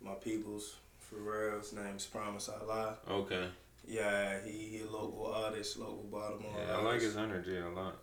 [0.00, 1.58] my people's for real.
[1.58, 2.96] His name's Promise Allah.
[3.08, 3.46] Okay,
[3.86, 7.96] Yeah, he, he a local artist, local Baltimore yeah, I like his energy a lot.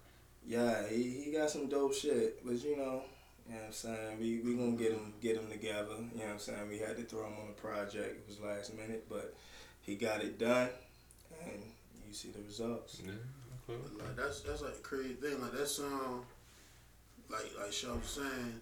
[0.46, 3.02] Yeah, he, he got some dope shit, but you know,
[3.48, 4.20] you know what I'm saying?
[4.20, 5.96] We we gonna get him get him together.
[6.14, 6.70] You know what I'm saying?
[6.70, 8.16] We had to throw him on a project.
[8.18, 9.34] It was last minute, but
[9.82, 10.70] he got it done,
[11.44, 11.62] and
[12.08, 13.02] you see the results.
[13.06, 13.12] Yeah,
[13.70, 13.80] okay.
[14.00, 15.42] Like that's that's like a crazy thing.
[15.42, 16.26] Like that song,
[17.30, 18.62] like like Sean was saying,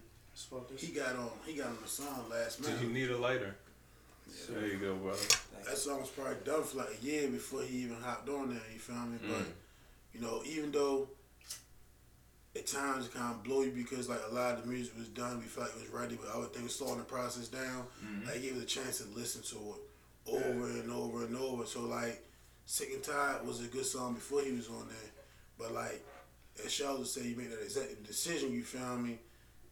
[0.76, 1.30] He got on.
[1.46, 2.82] He got on the song last Do night.
[2.82, 3.54] you need a lighter?
[4.48, 5.18] There you go, brother.
[5.66, 8.62] That song was probably done for like a year before he even hopped on there.
[8.72, 9.18] You feel me?
[9.18, 9.28] Mm.
[9.28, 9.46] But
[10.12, 11.08] you know, even though
[12.54, 15.08] at times it kind of blow you because like a lot of the music was
[15.08, 17.86] done, we felt like it was ready, but other things slowing the process down.
[18.04, 18.26] Mhm.
[18.26, 19.80] Like, gave us a chance to listen to it
[20.26, 21.64] over and over and over.
[21.64, 22.22] So like,
[22.66, 25.10] Sick and Tired was a good song before he was on there,
[25.58, 26.04] but like,
[26.64, 28.52] as Sheldon said, you made that executive decision.
[28.52, 29.18] You feel me?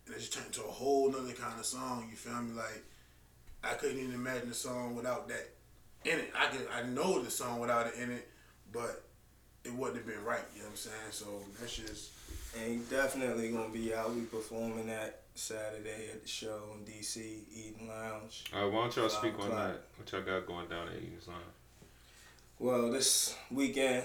[0.07, 2.09] And it just turned into a whole nother kind of song.
[2.11, 2.53] You feel me?
[2.55, 2.83] Like,
[3.62, 5.49] I couldn't even imagine the song without that
[6.05, 6.33] in it.
[6.37, 8.29] I could I know the song without it in it,
[8.73, 9.05] but
[9.64, 10.40] it wouldn't have been right.
[10.55, 11.11] You know what I'm saying?
[11.12, 11.27] So
[11.59, 12.11] that's just
[12.59, 14.14] And he definitely gonna be out.
[14.14, 17.16] We performing that Saturday at the show in DC
[17.55, 18.44] Eden Lounge.
[18.55, 19.83] All right, why don't y'all Five speak on that?
[19.96, 21.40] What y'all got going down at Eden Lounge?
[22.59, 24.05] Well, this weekend,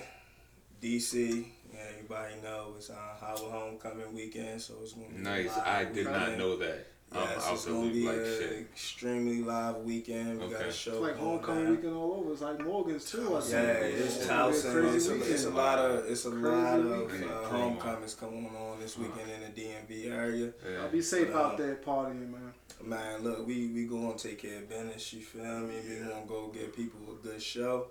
[0.81, 5.19] DC, yeah, everybody know it's uh, our Howard Homecoming weekend, so it's gonna be a
[5.19, 5.47] Nice.
[5.57, 6.87] live I did not know that.
[7.17, 8.59] I'm Yes, it's gonna loop be like a shit.
[8.59, 10.41] extremely live weekend.
[10.41, 12.31] We got a show It's like homecoming weekend all over.
[12.33, 13.35] It's like Morgan's too.
[13.35, 13.39] I.
[13.47, 14.71] Yeah, it's It's a Towson.
[14.73, 15.31] crazy It's a, weekend.
[15.31, 17.31] it's a lot of it's a Crazy lot of weekend.
[17.31, 20.53] uh, homecomings coming on this weekend in the DMV area.
[20.81, 22.53] I'll be safe But, out um, there partying, man.
[22.83, 25.13] Man, look, we we gonna take care of business.
[25.13, 25.75] You feel me?
[25.87, 27.87] We gonna go get people a good show.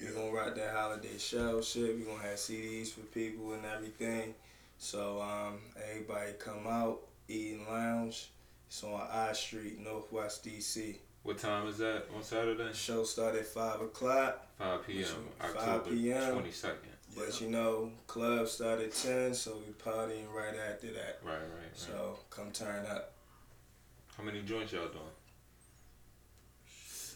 [0.00, 1.96] We gonna rock that holiday show shit.
[1.96, 4.34] We gonna have CDs for people and everything.
[4.78, 5.58] So um,
[5.90, 8.30] everybody come out, Eden Lounge.
[8.68, 10.96] It's on I Street, Northwest DC.
[11.22, 12.68] What time is that on Saturday?
[12.74, 14.46] Show start at five o'clock.
[14.58, 15.04] 5 p.m.
[15.38, 16.34] Five October p.m.
[16.34, 16.74] 22nd.
[17.16, 21.20] But you know, club start at ten, so we partying right after that.
[21.24, 21.72] Right, right, right.
[21.72, 23.14] So come turn up.
[24.18, 25.02] How many joints y'all doing?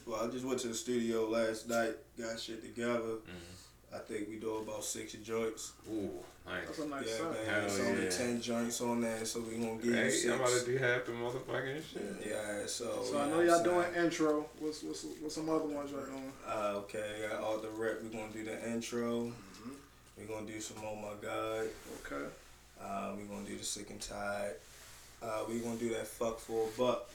[0.06, 2.98] Well, I just went to the studio last night, got shit together.
[2.98, 3.94] Mm-hmm.
[3.94, 5.72] I think we do about six joints.
[5.90, 6.10] Ooh,
[6.46, 6.66] nice.
[6.66, 7.24] That's a nice yeah, set.
[7.24, 7.36] man.
[7.46, 8.10] Hell it's only yeah.
[8.10, 10.32] ten joints on there, so we gonna give you Hey, six.
[10.32, 12.26] I'm about to do half the motherfucking shit.
[12.26, 13.02] Yeah, so.
[13.04, 14.04] So I know y'all I'm doing saying?
[14.06, 14.46] intro.
[14.58, 16.32] What's what's what's some other ones y'all doing?
[16.48, 18.02] Uh, okay, got all the rep.
[18.02, 19.32] We're gonna do the intro.
[20.18, 21.66] We're gonna do some Oh My God.
[22.06, 22.26] Okay.
[22.82, 24.54] Uh, we're gonna do the Sick and Tired.
[25.22, 27.08] Uh, we're gonna do that Fuck for a Buck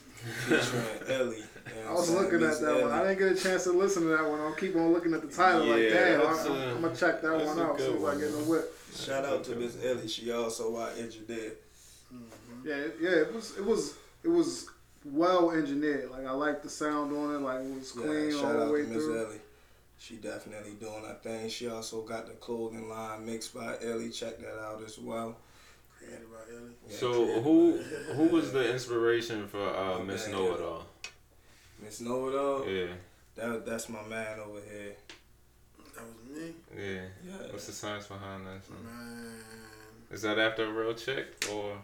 [0.48, 1.38] featuring Ellie.
[1.38, 2.92] You know I was looking at Miss that one.
[2.92, 4.40] I didn't get a chance to listen to that one.
[4.40, 5.66] I'll keep on looking at the title.
[5.66, 7.78] like, Yeah, damn, that's I, a- am gonna check that one out.
[7.78, 8.74] good See if I get in the whip.
[9.06, 10.08] Shout out to Miss Ellie.
[10.08, 11.54] She also our engineer.
[12.64, 13.10] Yeah, it- yeah.
[13.10, 14.70] It was it was it was
[15.06, 16.10] well engineered.
[16.12, 17.40] Like I like the sound on it.
[17.40, 19.26] Like it was clean yeah, all shout the out way to Miss through.
[19.26, 19.42] Ellie.
[20.00, 21.50] She definitely doing her thing.
[21.50, 24.10] She also got the clothing line mixed by Ellie.
[24.12, 25.36] Check that out as well.
[25.98, 26.72] created by Ellie.
[26.90, 27.78] Yeah, So who
[28.14, 30.36] who was the inspiration for uh, Miss man.
[30.36, 30.86] Know It All?
[31.82, 32.70] Miss Know It All?
[32.70, 32.88] Yeah,
[33.36, 34.96] That, that's my man over here.
[35.98, 36.54] That was me.
[36.78, 37.02] yeah.
[37.26, 37.52] Yeah.
[37.52, 38.64] What's the science behind that?
[38.66, 38.78] son?
[38.86, 39.34] Man,
[40.12, 41.78] Is that after a real chick or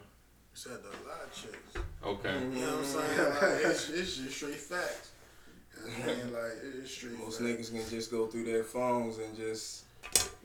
[0.53, 1.83] said a lot of chicks.
[2.05, 2.35] okay?
[2.39, 3.29] You know what I'm saying?
[3.33, 5.11] Like, it's, it's just straight facts.
[5.83, 6.31] You I mean?
[6.31, 7.49] Like it's straight Most facts.
[7.49, 9.85] niggas can just go through their phones and just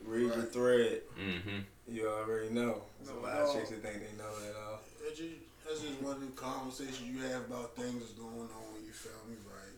[0.05, 1.01] read your thread.
[1.13, 1.59] Mm-hmm.
[1.87, 2.81] You already know.
[2.99, 3.45] There's a lot No.
[3.49, 4.79] of chicks that think they know it all.
[5.05, 8.73] It's just, that's just one of the conversations you have about things that's going on.
[8.85, 9.77] You feel me, right?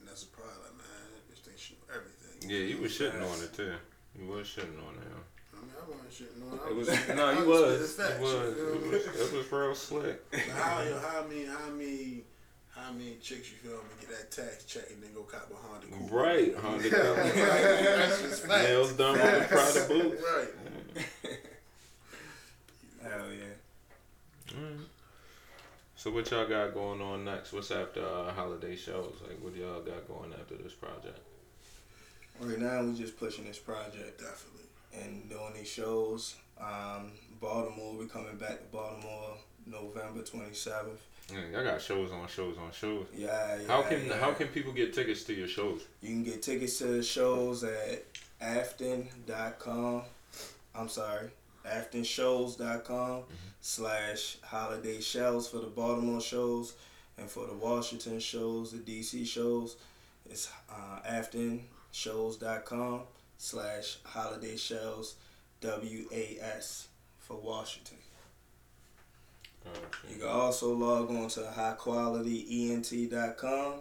[0.00, 1.06] And that's a problem, man.
[1.30, 2.21] This thing should know everything.
[2.48, 3.38] Yeah, you was shitting Facts.
[3.38, 3.72] on it too.
[4.18, 5.08] You was shitting on it.
[5.08, 5.16] Yo.
[5.54, 6.58] I mean, I wasn't shitting on.
[6.58, 7.98] I It was no, you was was.
[7.98, 8.32] It was.
[8.34, 9.32] It was.
[9.32, 10.34] It was real slick.
[10.54, 12.24] How, yo, how many, how many,
[12.74, 15.54] how many chicks you feel me get that tax check and then go cop a
[15.54, 16.10] Honda Coupe?
[16.12, 17.34] Right, Honda Coupe.
[17.34, 18.62] That's just facts.
[18.64, 20.22] Nails done with the Prada boots.
[20.22, 20.48] Right.
[23.02, 24.54] Hell yeah.
[24.54, 24.78] Mm.
[25.96, 27.52] So what y'all got going on next?
[27.52, 29.14] What's after uh, holiday shows?
[29.26, 31.18] Like what y'all got going after this project?
[32.42, 34.18] Right now, we're just pushing this project.
[34.18, 34.66] Definitely.
[34.94, 36.34] And doing these shows.
[36.60, 40.98] Um, Baltimore, we're coming back to Baltimore November 27th.
[41.32, 43.06] Yeah, y'all got shows on shows on shows.
[43.14, 43.66] Yeah, yeah.
[43.68, 44.18] How can yeah.
[44.18, 45.82] how can people get tickets to your shows?
[46.00, 48.04] You can get tickets to the shows at
[48.40, 50.02] afton.com.
[50.74, 51.28] I'm sorry,
[51.64, 53.22] aftonshows.com
[53.60, 56.74] slash holiday shells for the Baltimore shows
[57.16, 59.76] and for the Washington shows, the DC shows.
[60.28, 61.00] It's uh,
[61.92, 63.02] aftonshows.com
[63.36, 65.16] slash holiday shells
[65.60, 67.98] W-A-S for Washington.
[70.10, 73.74] You can also log on to highqualityent.com.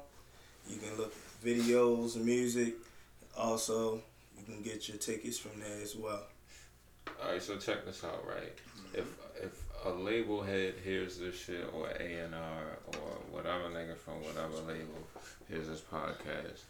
[0.69, 2.75] You can look at videos, music.
[3.35, 3.99] Also,
[4.37, 6.21] you can get your tickets from there as well.
[7.23, 8.55] All right, so check this out, right?
[8.55, 8.99] Mm-hmm.
[8.99, 9.05] If
[9.43, 14.21] if a label head hears this shit, or A and R, or whatever nigga from
[14.23, 15.07] whatever label
[15.49, 16.65] hears this podcast,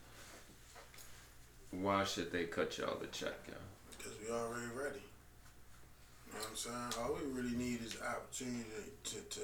[1.71, 3.53] why should they cut y'all the check, yo?
[3.97, 5.03] Because we already ready.
[6.27, 6.93] You know what I'm saying?
[6.99, 9.41] All we really need is opportunity to, to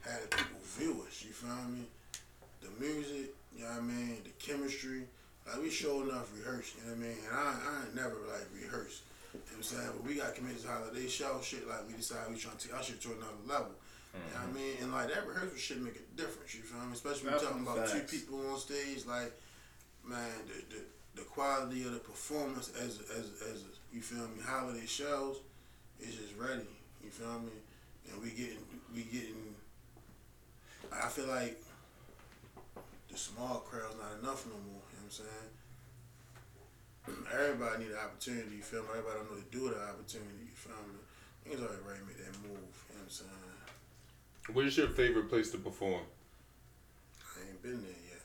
[0.00, 1.24] had the people view us.
[1.24, 1.84] You feel me?
[2.60, 4.16] The music, you know what I mean?
[4.24, 5.04] The chemistry.
[5.46, 7.18] Like we show enough rehearsed, you know what I mean?
[7.28, 9.02] And I, I ain't never like rehearsed.
[9.32, 9.90] You know what I'm saying?
[9.96, 12.76] But we got committed to holiday show shit like we decided we trying to take
[12.76, 13.72] our shit to another level.
[14.12, 14.56] You know what I mm-hmm.
[14.56, 14.74] mean?
[14.82, 16.92] And like that rehearsal shit make a difference, you feel me?
[16.92, 19.32] Especially when you're talking about two people on stage, like
[20.04, 20.82] man, the, the
[21.14, 25.38] the quality of the performance as as as you feel me, holiday shells
[26.00, 26.68] is just ready.
[27.02, 27.52] You feel me?
[28.10, 29.54] And we getting we getting.
[30.92, 31.62] I feel like
[33.10, 34.82] the small crowd's not enough no more.
[34.90, 35.20] You know what
[37.06, 37.26] I'm saying?
[37.40, 38.56] Everybody need an opportunity.
[38.56, 38.88] You feel me?
[38.90, 40.46] Everybody don't know to do the opportunity.
[40.46, 40.98] You feel me?
[41.46, 42.74] Niggas already ready to make that move.
[42.90, 43.30] You know what I'm saying?
[44.52, 46.02] Where's your favorite place to perform
[47.36, 48.22] I ain't been there yet.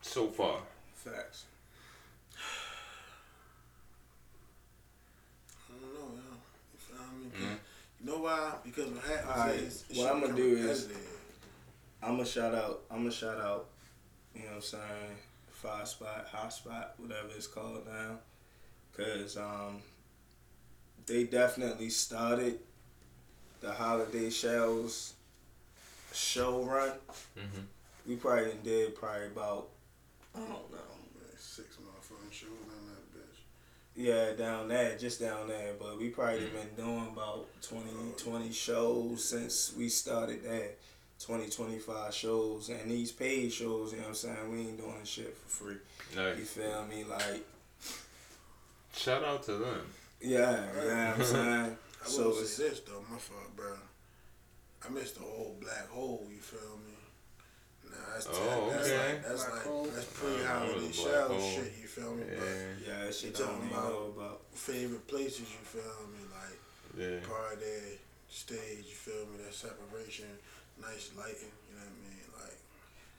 [0.00, 0.60] so far?
[1.04, 1.44] Facts.
[5.68, 6.22] I don't know, yo.
[6.72, 6.98] You feel
[7.46, 7.56] me?
[8.00, 8.54] You know why?
[8.64, 10.88] Because what happens Alright, is what I'ma do is-
[12.02, 12.82] I'm gonna shout out.
[12.90, 13.66] I'm gonna shout out.
[14.34, 15.16] You know what I'm saying?
[15.50, 18.18] Five spot, hot spot, whatever it's called now,
[18.92, 19.78] because um,
[21.06, 22.60] they definitely started
[23.60, 25.14] the holiday shells
[26.12, 26.90] show run.
[27.36, 27.62] Mm-hmm.
[28.06, 29.68] We probably did probably about
[30.38, 30.78] I don't know.
[31.18, 33.38] Man, six motherfucking shows on that bitch.
[33.94, 35.74] Yeah, down there, just down there.
[35.78, 36.52] But we probably mm.
[36.52, 37.84] been doing about 20,
[38.16, 40.76] 20 shows since we started that.
[41.20, 42.68] 20, 25 shows.
[42.68, 44.50] And these paid shows, you know what I'm saying?
[44.52, 45.76] We ain't doing shit for free.
[46.14, 47.02] You feel me?
[47.04, 47.44] Like,
[48.94, 49.80] Shout out to them.
[50.20, 51.76] yeah, yeah, I'm saying?
[52.04, 53.74] I So will it's- this though, my fault, bro.
[54.86, 56.24] I missed the whole black hole.
[56.30, 56.87] You feel me?
[57.98, 59.08] Nah, that's Oh, that's okay.
[59.14, 59.84] like that's Black like hole.
[59.84, 61.72] that's I remember pre-holiday the show black shit.
[61.82, 62.24] You feel me?
[62.30, 62.38] Yeah,
[62.86, 64.40] Yeah, that shit You don't talking about- know about.
[64.54, 65.40] Favorite places.
[65.40, 66.22] You feel me?
[66.30, 66.58] Like
[66.96, 67.26] yeah.
[67.26, 68.84] party, stage.
[68.88, 69.42] You feel me?
[69.44, 70.26] That separation,
[70.80, 71.52] nice lighting.
[71.68, 72.24] You know what I mean?
[72.38, 72.58] Like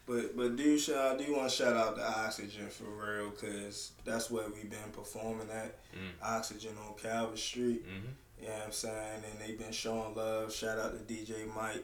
[0.05, 3.91] But but do shout I do want to shout out to Oxygen for real, cause
[4.05, 6.11] that's where we've been performing at Mm.
[6.23, 7.83] Oxygen on Calvert Street.
[7.85, 8.07] Mm-hmm.
[8.41, 9.23] You know what I'm saying?
[9.29, 10.53] And they've been showing love.
[10.53, 11.83] Shout out to DJ Mike.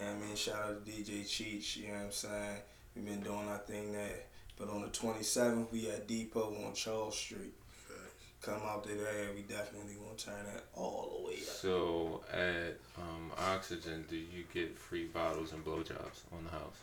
[0.00, 0.36] You know what I mean?
[0.36, 1.76] Shout out to DJ Cheech.
[1.76, 2.56] You know what I'm saying?
[2.96, 4.20] We've been doing our thing there.
[4.58, 7.52] But on the 27th, we at Depot on Charles Street.
[7.70, 8.24] facts.
[8.40, 9.28] Come out to there.
[9.34, 11.40] We definitely want to turn that all the way up.
[11.42, 16.76] So at um, Oxygen, do you get free bottles and blowjobs on the house?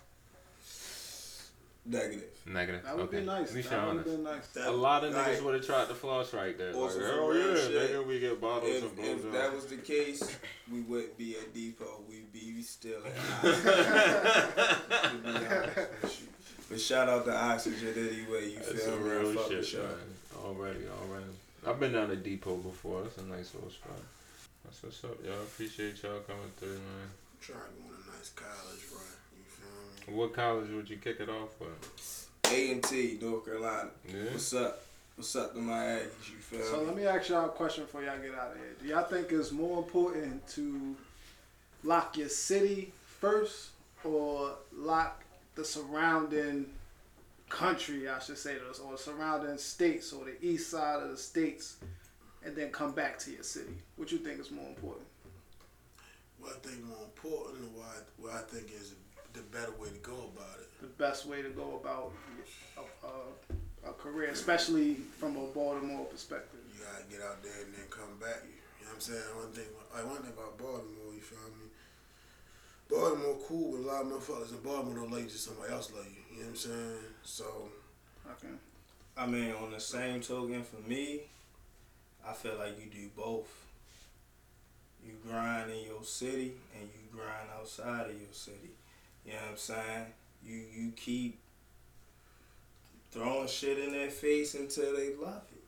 [1.90, 2.24] Negative.
[2.46, 2.84] Negative.
[2.84, 3.20] That would okay.
[3.22, 3.50] be nice.
[3.50, 4.24] At least That would have honest.
[4.24, 4.48] nice.
[4.50, 6.74] That- A lot of niggas would have tried to floss right there.
[6.74, 9.66] Like, Also, oh real yeah, shit, nigga, we get bottles If, and if that was
[9.68, 10.38] the case,
[10.72, 12.02] we wouldn't be at Depot.
[12.10, 13.64] We'd be still at Oxygen.
[13.64, 16.28] To be honest with you.
[16.70, 18.50] But shout out to Oxygen anyway.
[18.52, 19.10] You That's feel some me?
[19.10, 19.84] Real fuck shit, with y'all.
[19.84, 19.96] man.
[20.44, 21.26] Already, already.
[21.66, 23.04] I've been down to Depot before.
[23.04, 23.92] That's a nice little spot.
[24.66, 25.42] That's what's up, y'all.
[25.42, 27.08] Appreciate y'all coming through, man.
[27.08, 29.07] I'm trying to go on a nice college run.
[30.08, 30.20] You feel me?
[30.22, 32.28] What college would you kick it off with?
[32.51, 33.89] A and T, North Carolina.
[34.08, 34.32] Yeah.
[34.32, 34.82] What's up?
[35.16, 36.30] What's up to my Aggies?
[36.30, 36.86] You feel So me?
[36.86, 38.76] let me ask y'all a question before y'all get out of here.
[38.82, 40.95] Do y'all think it's more important to
[41.84, 43.70] lock your city first
[44.03, 45.24] or lock
[45.55, 46.68] the surrounding
[47.49, 51.78] country, I should say, those, or surrounding states or the east side of the states
[52.45, 53.74] and then come back to your city?
[53.95, 55.08] What you think is more important?
[56.39, 58.93] What I think more important, and what I, what I think is
[59.34, 60.70] the better way to go about it.
[60.82, 62.12] The best way to go about
[62.78, 66.60] a, a, a career, especially from a Baltimore perspective.
[66.74, 68.44] You gotta get out there and then come back.
[68.80, 69.36] You know what I'm saying?
[69.36, 69.66] One thing,
[69.96, 71.70] I one thing about Baltimore, you feel me?
[72.90, 75.92] Baltimore cool, but a lot of motherfuckers in Baltimore don't like you, just somebody else
[75.92, 76.24] like you.
[76.32, 76.98] You know what I'm saying?
[77.24, 77.70] So
[78.32, 78.54] Okay.
[79.18, 81.22] I mean, on the same token, for me,
[82.28, 83.48] I feel like you do both.
[85.04, 88.72] You grind in your city and you grind outside of your city.
[89.28, 90.06] You know what I'm saying?
[90.46, 91.40] You you keep
[93.12, 95.64] throwing shit in their face until they love it.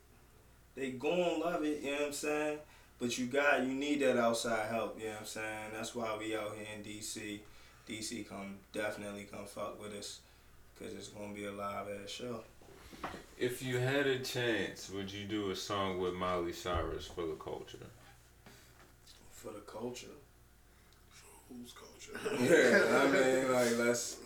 [0.75, 2.59] They gonna love it, you know what I'm saying?
[2.99, 5.71] But you got you need that outside help, you know what I'm saying?
[5.73, 7.39] That's why we out here in DC.
[7.87, 10.19] DC come definitely come fuck with us.
[10.79, 12.41] Cause it's gonna be a live ass show.
[13.37, 17.35] If you had a chance, would you do a song with Miley Cyrus for the
[17.35, 17.77] culture?
[19.31, 20.07] For the culture.
[21.49, 22.17] Whose culture?
[22.43, 24.17] Yeah, I mean, like, let's,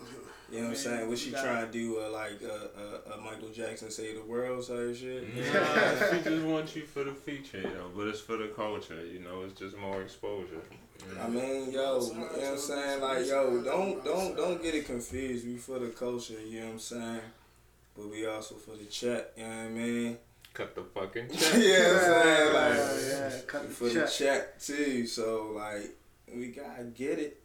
[0.50, 1.08] you know what I'm saying?
[1.08, 4.22] What she you trying to do, uh, like, uh, uh, uh, Michael Jackson say the
[4.22, 5.24] world type shit?
[5.36, 7.68] Nah, she just wants you for the feature, yo.
[7.68, 9.42] Know, but it's for the culture, you know.
[9.42, 10.62] It's just more exposure.
[11.08, 11.22] you know?
[11.22, 13.00] I mean, yo, you know what I'm saying?
[13.00, 15.46] Like, yo, don't, don't, don't get it confused.
[15.46, 17.20] We for the culture, you know what I'm saying?
[17.96, 20.18] But we also for the check, you know what I mean?
[20.52, 21.54] Cut the fucking yeah, check.
[21.54, 22.54] you know what I'm saying?
[22.54, 24.04] Yeah, Like, yeah, cut the for check.
[24.06, 25.06] the check, too.
[25.06, 25.90] So, like,
[26.36, 27.40] we gotta get it.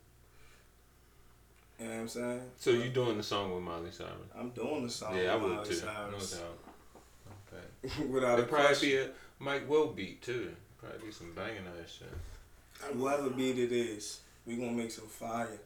[1.79, 2.41] You know what I'm saying?
[2.57, 4.11] So you doing the song with Miley Cyrus?
[4.37, 5.75] I'm doing the song Yeah, I with would Miley too.
[5.75, 6.35] Cyrus.
[6.35, 7.93] No doubt.
[7.93, 8.03] Okay.
[8.09, 8.89] Without a It'd probably question.
[8.89, 9.09] be a
[9.39, 10.51] Mike Will beat too.
[10.77, 12.95] Probably be some banging ass shit.
[12.97, 15.59] Whatever beat it is, we gonna make some fire.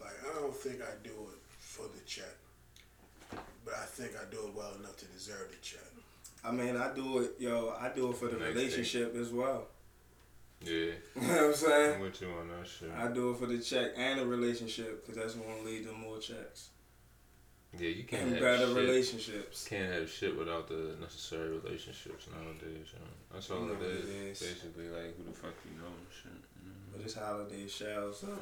[0.00, 2.36] Like I don't think I do it for the check,
[3.64, 5.80] but I think I do it well enough to deserve the check.
[6.44, 7.74] I mean, I do it, yo.
[7.80, 9.66] I do it for the Next relationship as well.
[10.64, 10.92] Yeah.
[11.20, 11.94] You know what I'm saying?
[11.94, 12.90] I'm with you on that shit.
[12.96, 16.18] I do it for the check and the relationship because that's gonna lead to more
[16.18, 16.68] checks
[17.78, 18.76] Yeah, you can't and have better shit.
[18.76, 19.66] relationships.
[19.68, 22.88] Can't have shit without the necessary relationships nowadays.
[22.92, 23.12] You know?
[23.32, 24.04] That's all You know it what is.
[24.04, 24.40] it is.
[24.40, 26.32] Basically, like who the fuck you know and shit.
[26.32, 26.76] You know?
[26.92, 28.20] But it's holiday shells.
[28.20, 28.38] So.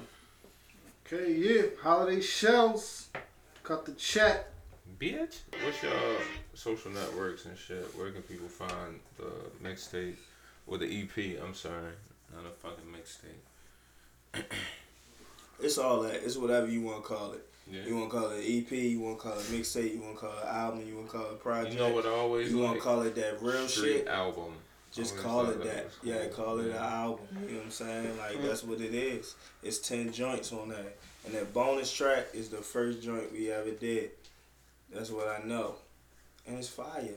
[1.07, 1.63] Okay, yeah.
[1.83, 3.09] Holiday shells.
[3.63, 4.47] Cut the check.
[4.99, 5.41] Bitch.
[5.65, 5.93] What's your
[6.55, 7.85] social networks and shit?
[7.97, 9.31] Where can people find the
[9.67, 10.17] mixtape
[10.67, 11.41] or the EP?
[11.43, 11.95] I'm sorry,
[12.35, 14.43] not a fucking mixtape.
[15.61, 16.15] It's all that.
[16.15, 17.47] It's whatever you want to call it.
[17.71, 17.83] Yeah.
[17.87, 18.71] You want to call it EP.
[18.73, 19.95] You want to call it mixtape.
[19.95, 20.87] You want to call it album.
[20.87, 21.75] You want to call it project.
[21.75, 24.07] You know what I always You want to call it that real shit.
[24.07, 24.55] album.
[24.93, 26.13] Just call it that cool.
[26.13, 27.27] Yeah, call it an album.
[27.33, 28.19] You know what I'm saying?
[28.19, 28.47] Like hmm.
[28.47, 29.35] that's what it is.
[29.63, 33.73] It's ten joints on that, and that bonus track is the first joint we ever
[33.73, 34.11] did.
[34.93, 35.75] That's what I know,
[36.47, 37.03] and it's fire.
[37.03, 37.11] You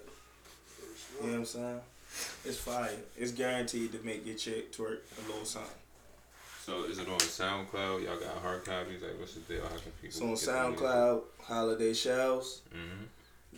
[1.22, 1.80] know what I'm saying?
[2.46, 2.92] It's fire.
[3.18, 5.72] It's guaranteed to make your chick twerk a little something.
[6.66, 8.04] So is it on SoundCloud?
[8.04, 9.02] Y'all got hard copies?
[9.02, 9.64] Like, what's the deal?
[9.64, 10.08] How can people?
[10.08, 10.86] It's on get the music?
[10.86, 12.62] SoundCloud, Holiday Shells.
[12.76, 13.08] Mhm.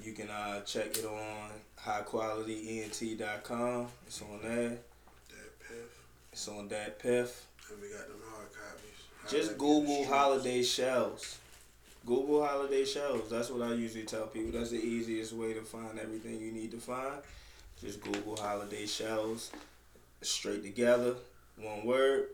[0.05, 1.49] You can uh, check it on
[1.83, 3.87] highqualityent.com.
[4.07, 4.69] It's on there.
[4.69, 6.01] That piff.
[6.31, 7.45] It's on that piff.
[7.71, 9.31] And we got them hard copies.
[9.31, 11.37] Just Google holiday shells.
[12.05, 13.29] Google holiday shells.
[13.29, 14.51] That's what I usually tell people.
[14.57, 17.21] That's the easiest way to find everything you need to find.
[17.81, 19.51] Just Google holiday shells,
[20.21, 21.15] straight together,
[21.57, 22.27] one word,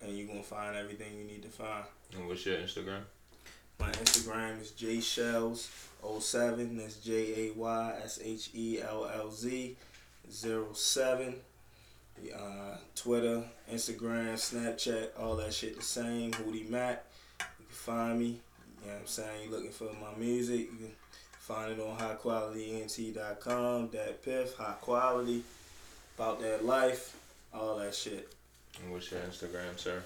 [0.00, 1.84] and you're gonna find everything you need to find.
[2.14, 3.02] And what's your Instagram?
[3.78, 6.78] My Instagram is jshells07.
[6.78, 9.76] That's J A Y S H E L L Z
[10.30, 11.34] 07.
[12.34, 16.30] Uh, Twitter, Instagram, Snapchat, all that shit the same.
[16.32, 17.04] Hootie Mac.
[17.40, 18.26] You can find me.
[18.26, 18.32] You
[18.86, 19.44] know what I'm saying?
[19.44, 20.60] You looking for my music.
[20.60, 20.92] You can
[21.42, 23.90] find it on highqualityent.com.
[23.90, 25.42] That piff, high quality,
[26.16, 27.16] about that life,
[27.52, 28.32] all that shit.
[28.80, 30.02] And what's your Instagram, sir?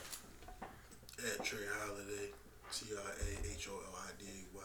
[1.19, 2.31] At Trey Holiday,
[2.73, 4.25] T R A H O L I D
[4.55, 4.63] Y.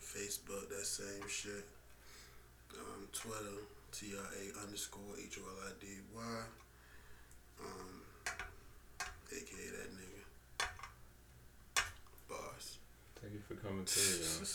[0.00, 1.66] Facebook, that same shit.
[2.78, 6.22] Um, Twitter, T R A underscore H O L I D Y.
[7.60, 8.02] Um,
[9.32, 10.22] AKA that nigga.
[12.28, 12.78] Bars.
[13.22, 14.46] Thank you for coming through, yo.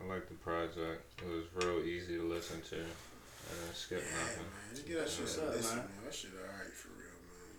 [0.00, 1.02] I like the project.
[1.20, 2.76] It was real easy to listen to.
[2.76, 4.44] I didn't skip nothing.
[4.70, 5.76] Just get that shit What's up, up, man?
[5.76, 5.88] man.
[6.04, 7.58] That shit alright for real, man.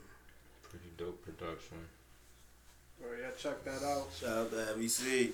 [0.69, 1.77] Pretty dope production.
[3.03, 4.07] Oh, yeah, check that out.
[4.17, 5.31] Shout out to Heavy C.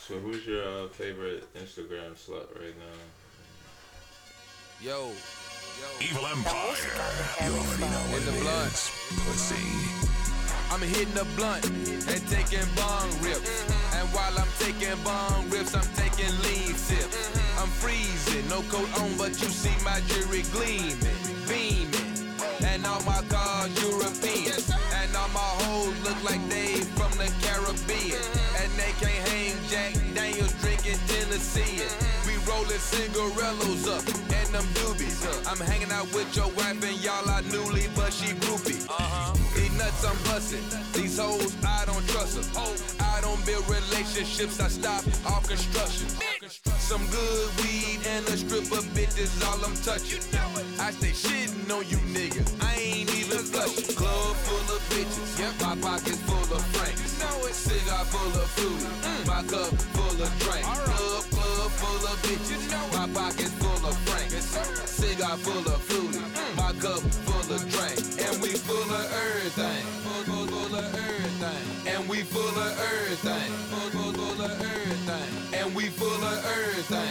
[0.00, 2.98] So who's your uh, favorite Instagram slut right now?
[4.80, 5.12] Yo,
[6.00, 6.76] Evil Empire.
[7.44, 8.72] You already know what in the it blunt.
[8.72, 8.90] is.
[9.26, 10.01] Pussy.
[10.72, 13.68] I'm hitting the blunt and taking bong rips.
[13.92, 17.28] And while I'm taking bong rips, I'm taking lean sips.
[17.60, 20.96] I'm freezing, no coat on, but you see my jewelry gleaming,
[21.44, 21.92] beaming.
[22.64, 24.56] And all my cars European.
[24.96, 28.24] And all my hoes look like they from the Caribbean.
[28.56, 31.84] And they can't hang Jack Daniels drinking Tennessee.
[32.24, 34.21] We rolling cigarellos up
[34.52, 35.18] them doobies.
[35.50, 38.86] I'm hanging out with your wife and y'all are newly, but she groupie.
[38.88, 39.34] Uh-huh.
[39.56, 40.64] These nuts I'm busting.
[40.92, 42.46] These hoes, I don't trust them.
[43.00, 46.08] I don't build relationships, I stop all construction.
[46.78, 50.20] Some good weed and a strip of bitches, all I'm touching.
[50.78, 52.52] I stay shitting on you niggas.
[52.60, 53.94] I ain't even flushing.
[53.96, 55.38] Club full of bitches.
[55.38, 55.52] Yep.
[55.60, 57.00] My pockets full of franks.
[57.52, 59.26] Cigar full of food.
[59.26, 60.64] My cup full of drink.
[60.64, 62.62] Club, club full of bitches.
[62.92, 63.61] My pockets full of franks.
[64.86, 66.14] Cigar full of food.
[66.56, 67.98] My cup full of drink.
[68.20, 69.84] And we full of everything.
[71.86, 73.52] And we full of everything.
[75.54, 77.02] And we full of everything.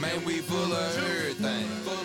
[0.00, 1.66] Man, we full of everything.
[1.84, 1.96] Full.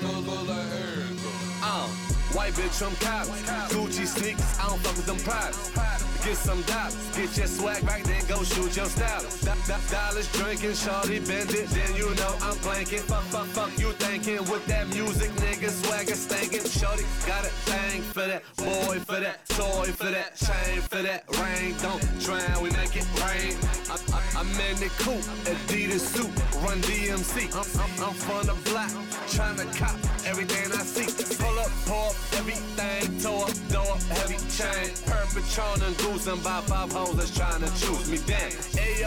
[1.63, 1.87] Uh,
[2.33, 3.39] white bitch from Cali.
[3.69, 6.10] Gucci sneakers, I don't fuck with them products.
[6.23, 9.43] Get some dollars, get your swag right, then go shoot your stylist.
[9.43, 13.01] Do- do- Dollars drinking, shorty bend it, then you know I'm blanking.
[13.09, 16.63] Fuck, fuck, fuck, you thinking with that music, nigga swagger stinking.
[16.69, 21.25] Shorty got a thing for that, boy for that, toy for that, chain for that,
[21.41, 23.57] rain don't drown, we make it rain.
[23.89, 23.97] I,
[24.37, 27.49] I'm in the coupe, Adidas suit, run DMC.
[27.51, 28.91] I'm, I'm, I'm from the block,
[29.33, 29.97] tryna cop
[30.27, 31.09] everything I see.
[31.35, 34.93] Pull up, pull up, everything, toe up, door heavy chain.
[35.05, 38.19] Per Patron and goose and buy five hoes that's tryna choose me.
[38.27, 38.51] Damn,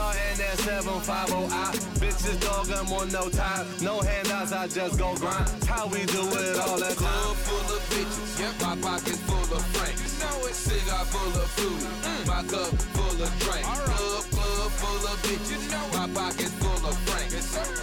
[0.01, 1.77] AR and that 750I.
[2.01, 5.45] Bitches dog, I'm on no time, no handouts, I just go grind.
[5.69, 7.05] How we do it all the time.
[7.05, 9.97] Club full of bitches, yep, my pockets full of frank.
[10.17, 12.27] Know it, cigar full of food, mm.
[12.27, 13.65] my cup full of drink.
[13.69, 17.31] Club, club full of bitches, my pockets full of frank.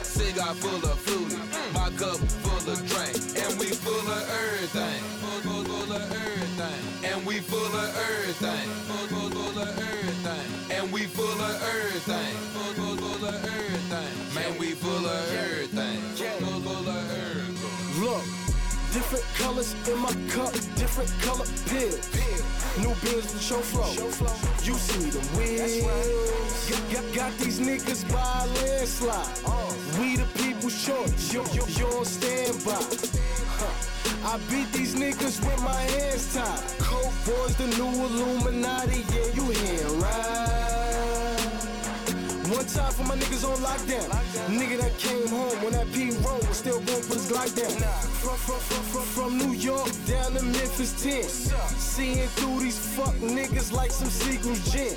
[0.01, 1.74] Cigar full of food, mm.
[1.78, 3.15] my cup full of drink.
[3.38, 4.97] And we full of everything,
[7.41, 10.77] full of everything, full, full, full of everything.
[10.77, 14.35] And we full of everything, full, full, full of everything.
[14.35, 15.99] Man, we full of everything,
[16.39, 18.03] full, full of everything.
[18.03, 18.23] Look,
[18.93, 22.09] different colors in my cup, different color pills.
[22.77, 23.91] New bills with your flow.
[24.63, 26.69] You see the wheels.
[26.91, 29.27] Got, got, these niggas by a landslide.
[29.99, 31.33] We the people's choice.
[31.33, 32.79] You, you, you on standby.
[33.59, 33.90] Huh.
[34.24, 36.80] I beat these niggas with my hands tied.
[36.80, 39.03] Coke boys, the new Illuminati.
[39.13, 40.51] Yeah, you hear right.
[42.53, 44.07] One time for my niggas on lockdown.
[44.47, 47.72] Nigga that came home when that P roll was still going for his Glock down.
[48.22, 51.24] From, from, from, from, from New York down to Memphis 10.
[51.80, 54.95] Seeing through these fuck niggas like some Seagram's gin.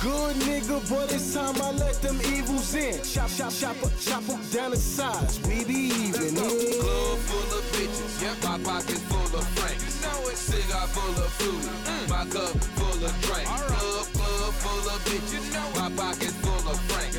[0.00, 3.02] Good nigga, but it's time I let them evils in.
[3.02, 4.22] Chop, chop, chop, up, chop
[4.52, 5.40] down to size.
[5.42, 6.38] We be even.
[6.38, 6.46] Yeah.
[6.78, 9.74] Club full of bitches, yep, my pockets full of frank.
[10.06, 11.66] Know it, cigar full of food,
[12.08, 13.46] my cup full of drink.
[13.50, 17.12] Club, club full of bitches, my pockets full of frank.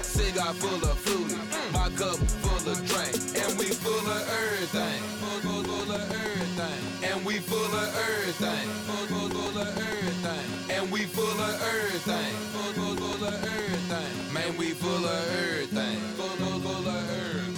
[0.00, 1.36] Cigar full of food,
[1.76, 3.12] my cup full of drink.
[3.44, 7.12] And we full of everything, full, full, full of everything.
[7.12, 10.01] And we full of everything, full, full, full of everything.
[10.92, 14.34] We full of everything, full, full, full of everything.
[14.34, 17.52] Man, we full of everything, full, full, full of everything.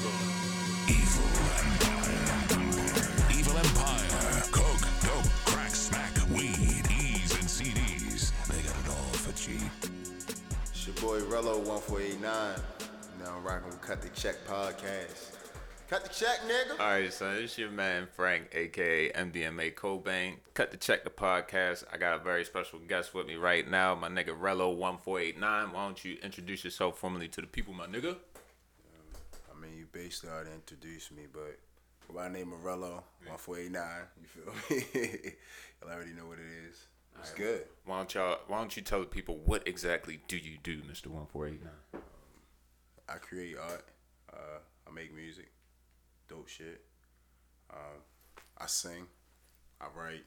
[3.36, 4.42] Evil Empire.
[4.52, 8.30] Coke, dope, crack, smack, weed, E's, and CDs.
[8.46, 9.60] They got it all for cheap.
[10.70, 12.60] It's your boy Rello 1489.
[13.18, 15.43] Now I'm rocking with Cut the Check podcast.
[15.88, 16.80] Cut the check, nigga.
[16.80, 17.36] All right, son.
[17.36, 20.36] this your man Frank, aka MDMA Cobain.
[20.54, 21.84] Cut the check the podcast.
[21.92, 25.20] I got a very special guest with me right now, my nigga Rello one four
[25.20, 25.72] eight nine.
[25.72, 28.16] Why don't you introduce yourself formally to the people, my nigga?
[29.54, 31.58] I mean, you basically already introduced me, but
[32.14, 33.90] my name Morello, 1489.
[34.20, 35.32] You feel me?
[35.82, 36.86] Y'all already know what it is.
[37.20, 37.64] It's Alright, good.
[37.84, 38.38] Why don't y'all?
[38.48, 41.60] Why don't you tell the people what exactly do you do, Mister One Four Eight
[41.62, 42.02] Nine?
[43.08, 43.84] I create art.
[44.32, 44.58] Uh,
[44.88, 45.50] I make music.
[46.28, 46.80] Dope shit.
[47.70, 48.02] Um,
[48.58, 49.06] I sing.
[49.80, 50.24] I write.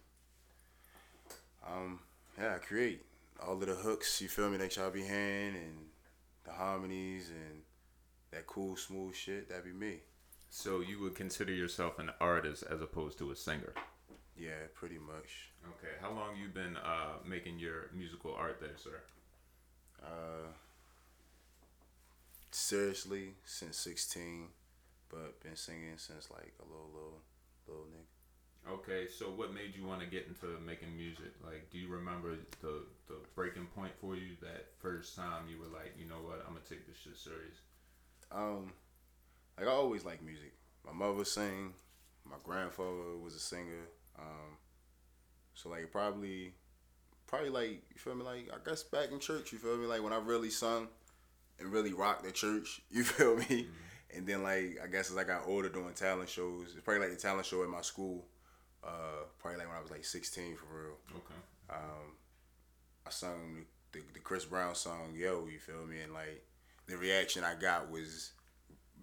[1.65, 1.99] Um,
[2.39, 3.03] yeah, I create
[3.45, 4.21] all of the hooks.
[4.21, 4.57] You feel me?
[4.57, 5.87] That y'all be hearing and
[6.45, 7.61] the harmonies and
[8.31, 9.49] that cool smooth shit.
[9.49, 9.97] That be me.
[10.49, 13.73] So you would consider yourself an artist as opposed to a singer?
[14.37, 15.51] Yeah, pretty much.
[15.65, 15.93] Okay.
[16.01, 19.01] How long you been uh, making your musical art there, sir?
[20.01, 20.51] Uh,
[22.51, 24.47] seriously, since 16,
[25.09, 27.21] but been singing since like a little, little,
[27.67, 28.17] little nigga.
[28.69, 31.31] Okay, so what made you want to get into making music?
[31.45, 35.73] Like, do you remember the the breaking point for you that first time you were
[35.73, 37.55] like, you know what, I'm gonna take this shit serious?
[38.31, 38.73] Um,
[39.57, 40.53] like I always like music.
[40.85, 41.73] My mother sang.
[42.25, 43.87] My grandfather was a singer.
[44.19, 44.57] Um,
[45.53, 46.53] so like probably,
[47.25, 48.23] probably like you feel me?
[48.23, 49.85] Like I guess back in church, you feel me?
[49.87, 50.89] Like when I really sung
[51.59, 53.67] and really rocked the church, you feel me?
[54.17, 57.15] And then like I guess as I got older doing talent shows, it's probably like
[57.15, 58.25] the talent show at my school.
[58.83, 60.97] Uh, probably like when I was like 16 for real.
[61.11, 61.39] Okay.
[61.69, 62.15] Um,
[63.05, 66.01] I sung the, the, Chris Brown song "Yo," you feel me?
[66.01, 66.43] And like
[66.87, 68.31] the reaction I got was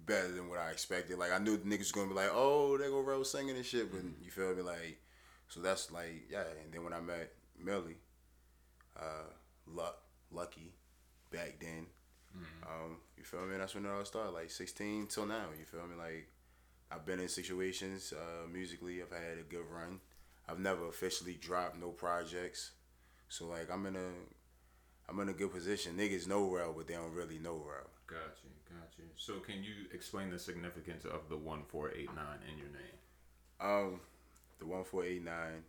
[0.06, 1.18] better than what I expected.
[1.18, 3.64] Like I knew the niggas was gonna be like, "Oh, they go Rose singing and
[3.64, 4.62] shit," but you feel me?
[4.62, 4.98] Like,
[5.48, 6.44] so that's like, yeah.
[6.62, 7.98] And then when I met Millie,
[8.98, 9.30] uh,
[9.66, 9.98] Luck,
[10.32, 10.72] Lucky,
[11.30, 11.86] back then,
[12.62, 13.56] um, you feel me?
[13.56, 14.32] That's when it all started.
[14.32, 15.96] Like 16 till now, you feel me?
[15.96, 16.28] Like
[16.90, 19.02] I've been in situations uh, musically.
[19.02, 20.00] I've had a good run.
[20.48, 22.72] I've never officially dropped no projects.
[23.28, 24.10] So like I'm in a
[25.08, 25.96] I'm in a good position.
[25.96, 27.90] Niggas know Rel, but they don't really know Rel.
[28.06, 29.04] Got you, got you.
[29.16, 32.98] So can you explain the significance of the one four eight nine in your name?
[33.60, 34.00] Um,
[34.58, 35.64] the one four eight nine.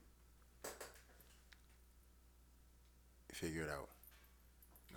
[3.32, 3.90] Figure it out.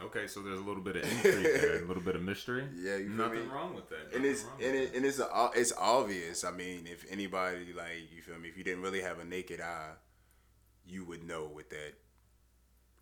[0.01, 2.65] Okay, so there's a little bit of intrigue there, a little bit of mystery.
[2.77, 3.53] Yeah, you feel nothing me?
[3.53, 4.15] wrong with that.
[4.15, 6.45] And it's and it and it's a, it's obvious.
[6.45, 9.61] I mean, if anybody like you feel me, if you didn't really have a naked
[9.61, 9.93] eye,
[10.87, 11.95] you would know what that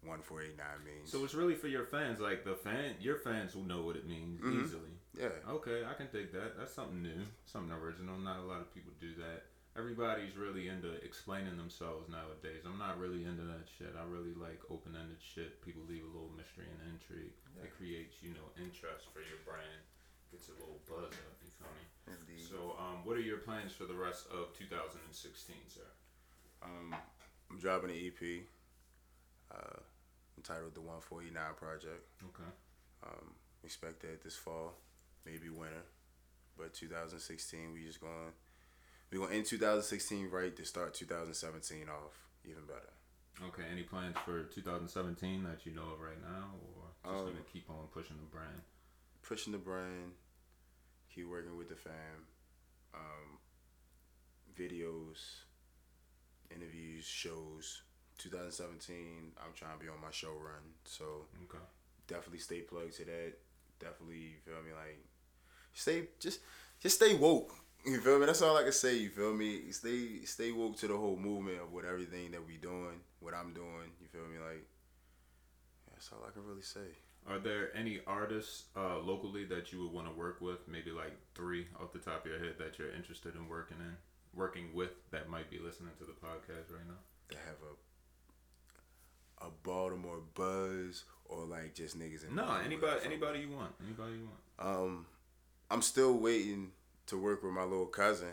[0.02, 1.10] one four eight nine means.
[1.10, 4.06] So it's really for your fans, like the fan, your fans will know what it
[4.06, 4.64] means Mhm.
[4.64, 4.90] easily.
[5.18, 5.28] Yeah.
[5.50, 6.56] Okay, I can take that.
[6.58, 8.16] That's something new, something original.
[8.18, 9.44] Not a lot of people do that.
[9.76, 12.64] Everybody's really into explaining themselves nowadays.
[12.64, 13.92] I'm not really into that shit.
[13.92, 15.60] I really like open-ended shit.
[15.60, 17.36] People leave a little mystery and intrigue.
[17.60, 19.84] It creates, you know, interest for your brand.
[20.32, 21.36] Gets a little buzz up.
[21.44, 21.84] You feel me?
[22.08, 22.48] Indeed.
[22.48, 25.12] So, um, what are your plans for the rest of 2016,
[25.68, 25.84] sir?
[26.64, 26.96] Um,
[27.52, 28.48] I'm dropping an EP
[29.52, 29.80] uh,
[30.40, 32.50] entitled "The 149 Project." Okay.
[33.04, 34.72] Um, expect that this fall,
[35.24, 35.84] maybe winter,
[36.56, 38.32] but 2016 we just going
[39.10, 42.12] we gonna end 2016 right to start 2017 off
[42.44, 42.92] even better.
[43.48, 43.62] Okay.
[43.70, 47.68] Any plans for 2017 that you know of right now, or just Um, gonna keep
[47.70, 48.62] on pushing the brand?
[49.22, 50.14] Pushing the brand,
[51.10, 52.26] keep working with the fam,
[52.94, 53.38] um,
[54.54, 55.42] videos,
[56.50, 57.82] interviews, shows.
[58.18, 61.62] 2017, I'm trying to be on my show run, so Okay.
[62.06, 63.34] definitely stay plugged to that.
[63.78, 64.72] Definitely, you feel me?
[64.72, 65.04] Like,
[65.74, 66.40] stay just
[66.80, 67.54] just stay woke.
[67.86, 68.26] You feel me?
[68.26, 68.96] That's all I can say.
[68.96, 69.70] You feel me?
[69.70, 73.52] Stay stay woke to the whole movement of what everything that we doing, what I'm
[73.54, 73.90] doing.
[74.00, 74.38] You feel me?
[74.44, 74.66] Like,
[75.92, 76.80] that's all I can really say.
[77.28, 80.66] Are there any artists uh, locally that you would want to work with?
[80.68, 83.96] Maybe like three off the top of your head that you're interested in working in,
[84.34, 86.98] working with that might be listening to the podcast right now.
[87.30, 92.64] To have a a Baltimore buzz or like just niggas in No, Baltimore.
[92.64, 94.76] anybody, anybody you want, anybody you want.
[94.76, 95.06] Um,
[95.70, 96.70] I'm still waiting
[97.06, 98.32] to work with my little cousin,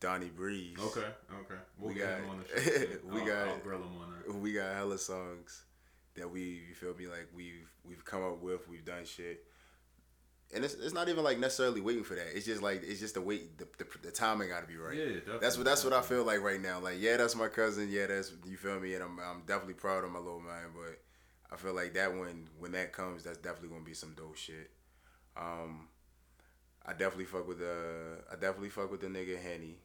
[0.00, 0.76] Donnie Breeze.
[0.80, 1.60] Okay, okay.
[1.78, 4.52] We'll we got him on the show, we I'll- got I'll grill him on we
[4.52, 5.64] got hella songs
[6.14, 8.68] that we you feel me like we've we've come up with.
[8.68, 9.44] We've done shit.
[10.54, 12.34] And it's, it's not even like necessarily waiting for that.
[12.34, 14.96] It's just like it's just the wait the, the, the timing got to be right.
[14.96, 16.78] Yeah, definitely, That's what that's what I feel like right now.
[16.80, 17.88] Like yeah, that's my cousin.
[17.90, 18.94] Yeah, that's you feel me.
[18.94, 20.70] And I'm I'm definitely proud of my little man.
[20.74, 20.98] But
[21.52, 24.70] I feel like that when when that comes, that's definitely gonna be some dope shit.
[25.36, 25.88] Um,
[26.88, 29.76] I definitely fuck with the I definitely fuck with the nigga Henny,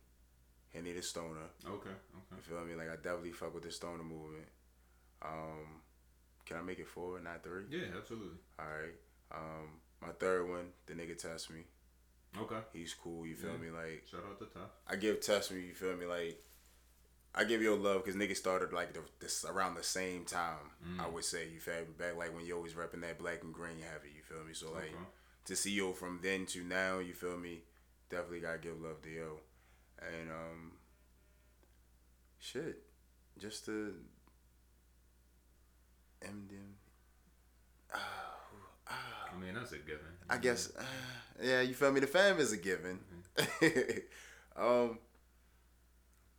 [0.73, 1.49] Henny the Stoner.
[1.65, 2.35] Okay, okay.
[2.37, 2.75] You feel me?
[2.75, 4.45] Like I definitely fuck with the Stoner movement.
[5.21, 5.81] Um,
[6.45, 7.63] can I make it four, not three?
[7.69, 8.37] Yeah, absolutely.
[8.59, 8.93] All right.
[9.33, 11.61] Um, my third one, the nigga test me.
[12.39, 12.57] Okay.
[12.73, 13.25] He's cool.
[13.27, 13.57] You feel Yeah.
[13.57, 13.69] me?
[13.69, 14.69] Like Shout out to Tough.
[14.87, 15.61] I give test me.
[15.61, 16.05] You feel me?
[16.05, 16.41] Like
[17.35, 20.71] I give you love because niggas started like the, this around the same time.
[20.87, 20.99] Mm.
[21.01, 21.93] I would say you feel me?
[21.97, 24.09] Back like when you always repping that black and green heavy.
[24.15, 24.53] You feel me?
[24.53, 24.95] So like Okay.
[25.45, 26.99] To see yo from then to now.
[26.99, 27.61] You feel me?
[28.09, 29.39] Definitely gotta give love to yo.
[29.99, 30.71] And um,
[32.39, 32.83] shit,
[33.39, 33.93] just to
[36.21, 36.75] MDM.
[37.93, 39.99] I mean, that's a given.
[40.29, 40.83] I guess, uh,
[41.41, 41.99] yeah, you feel me?
[41.99, 42.99] The fam is a given.
[44.55, 44.99] um,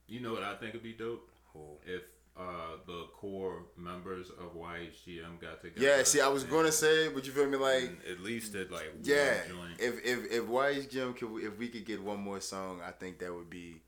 [0.07, 1.29] You know what I think would be dope?
[1.53, 1.79] Who?
[1.85, 2.03] If
[2.37, 5.87] uh, the core members of YHGM got together.
[5.99, 7.57] yeah, see, I was gonna say, but you feel me?
[7.57, 9.35] Like, at least did like yeah,
[9.78, 13.32] if if if YHGM could, if we could get one more song, I think that
[13.32, 13.82] would be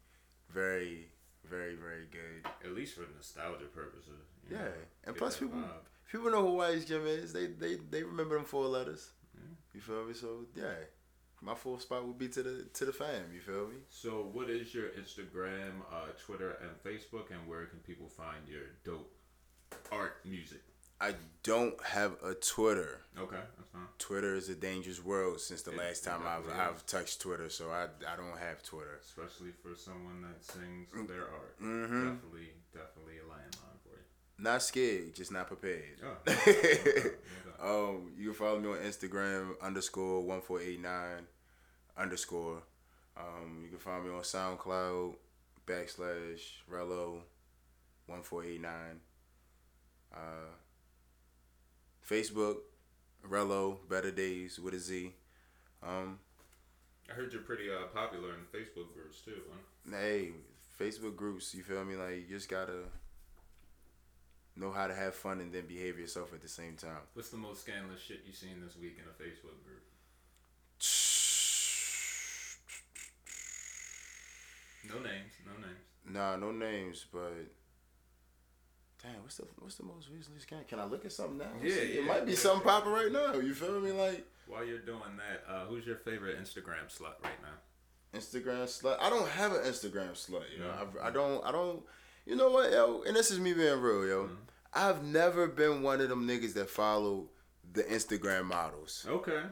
[0.52, 1.08] very,
[1.48, 2.50] very, very good.
[2.64, 4.12] At least for nostalgia purposes.
[4.50, 4.72] Yeah, know,
[5.08, 6.12] and plus people vibe.
[6.12, 7.32] people know who YHGM is.
[7.32, 9.10] They they they remember them four letters.
[9.74, 10.14] You feel me?
[10.14, 10.72] So yeah,
[11.46, 13.24] my full spot would be to the to the fam.
[13.32, 13.76] You feel me?
[13.88, 18.64] So, what is your Instagram, uh, Twitter, and Facebook, and where can people find your
[18.84, 19.10] dope
[19.92, 20.60] art music?
[21.00, 23.02] I don't have a Twitter.
[23.18, 23.82] Okay, that's fine.
[23.98, 27.70] Twitter is a dangerous world since the It- last time I've I've touched Twitter, so
[27.70, 28.98] I I don't have Twitter.
[29.00, 31.60] Especially for someone that sings their art.
[31.60, 32.14] Mhm.
[32.14, 34.04] Definitely, definitely a landmine for you.
[34.38, 36.00] Not scared, just not prepared.
[36.02, 36.16] Oh.
[37.60, 41.26] um, you can follow me on Instagram underscore one four eight nine
[41.96, 42.62] underscore.
[43.16, 45.14] Um, you can find me on SoundCloud
[45.66, 46.40] backslash
[46.70, 47.20] Rello
[48.06, 49.00] one four eight nine.
[50.14, 50.52] Uh,
[52.08, 52.58] Facebook
[53.28, 55.12] Rello Better Days with a Z.
[55.82, 56.18] Um,
[57.10, 59.42] I heard you're pretty uh, popular in Facebook groups too.
[59.50, 59.96] Huh?
[59.96, 60.32] hey,
[60.80, 61.96] Facebook groups, you feel me?
[61.96, 62.84] Like you just gotta
[64.56, 67.04] know how to have fun and then behave yourself at the same time.
[67.14, 69.82] What's the most scandalous shit you seen this week in a Facebook group?
[74.88, 75.80] No names, no names.
[76.08, 77.32] Nah, no names, but
[79.02, 80.68] damn, what's the what's the most recently scanned?
[80.68, 81.46] Can I look at something now?
[81.62, 82.38] Yeah, See, it might be yeah.
[82.38, 83.34] something popping right now.
[83.34, 83.92] You feel me?
[83.92, 88.18] Like While you're doing that, uh, who's your favorite Instagram slut right now?
[88.18, 88.96] Instagram slut.
[89.00, 90.44] I don't have an Instagram slut.
[90.54, 91.00] You know, No.
[91.02, 91.44] I, I don't.
[91.44, 91.82] I don't.
[92.24, 93.02] You know what, yo?
[93.06, 94.24] And this is me being real, yo.
[94.24, 94.34] Mm-hmm.
[94.74, 97.28] I've never been one of them niggas that follow
[97.72, 99.06] the Instagram models.
[99.08, 99.42] Okay.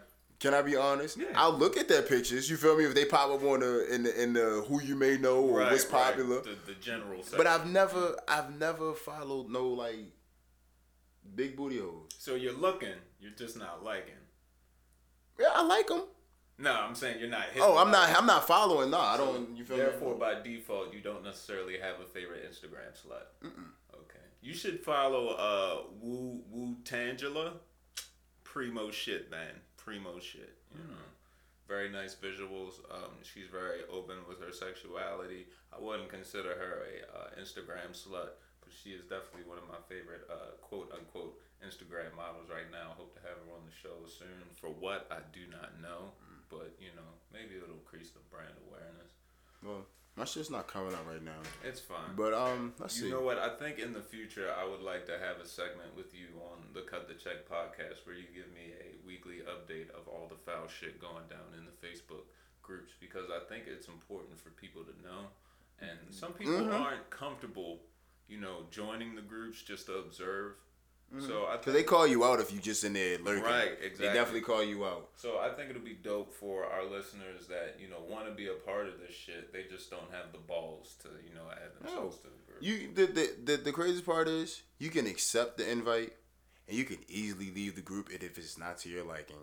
[0.45, 1.19] Can I be honest?
[1.35, 2.51] I'll look at their pictures.
[2.51, 2.85] You feel me?
[2.85, 5.61] If they pop up on the in the in the who you may know or
[5.61, 6.05] Right, what's right.
[6.05, 6.43] popular.
[6.43, 7.23] The, the general.
[7.35, 7.47] But.
[7.47, 9.97] I've never I've never followed no like
[11.35, 12.11] big booty hoes.
[12.19, 14.21] So you're looking, you're just not liking.
[15.41, 16.03] Yeah, I like them.
[16.59, 17.47] No, I'm saying you're not.
[17.59, 18.91] Oh, I'm not I'm not following.
[18.91, 19.57] No, I So, don't.
[19.57, 20.21] You feel therefore, me?
[20.21, 23.47] by default, you don't necessarily have a favorite Instagram slut.
[23.95, 24.19] Okay.
[24.43, 27.53] You should follow uh Woo Wu Tangela.
[28.45, 29.55] Primo shit, man.
[29.85, 30.57] Primo shit.
[30.75, 30.91] You Mm.
[30.91, 31.09] know.
[31.69, 32.81] Very nice visuals.
[32.91, 35.47] Um, she's very open with her sexuality.
[35.73, 39.81] I wouldn't consider her a uh, Instagram slut, but she is definitely one of my
[39.89, 42.93] favorite uh, quote unquote Instagram models right now.
[42.97, 44.45] Hope to have her on the show soon.
[44.61, 46.43] For what I do not know, Mm.
[46.51, 49.13] but you know maybe it'll increase the brand awareness.
[49.63, 49.87] Well,
[50.17, 51.41] my shit's not coming out right now.
[51.65, 52.15] It's fine.
[52.17, 53.11] But um, let's you see.
[53.11, 53.39] know what?
[53.39, 56.59] I think in the future I would like to have a segment with you on
[56.73, 60.37] the Cut the Check podcast where you give me a weekly update of all the
[60.37, 62.25] foul shit going down in the Facebook
[62.63, 65.27] groups because I think it's important for people to know.
[65.81, 66.81] And some people Mhm.
[66.81, 67.81] aren't comfortable,
[68.29, 70.55] you know, joining the groups just to observe.
[71.15, 71.27] Mm-hmm.
[71.27, 73.45] So I Cause they call you out if you just in there lurking.
[73.45, 74.09] Right, exactly.
[74.09, 75.11] They definitely call you out.
[75.15, 78.49] So I think it'll be dope for our listeners that you know want to be
[78.49, 79.53] a part of this shit.
[79.53, 82.63] They just don't have the balls to you know add themselves to the group.
[82.63, 86.13] You the, the the the craziest part is you can accept the invite
[86.69, 89.37] and you can easily leave the group if it's not to your liking.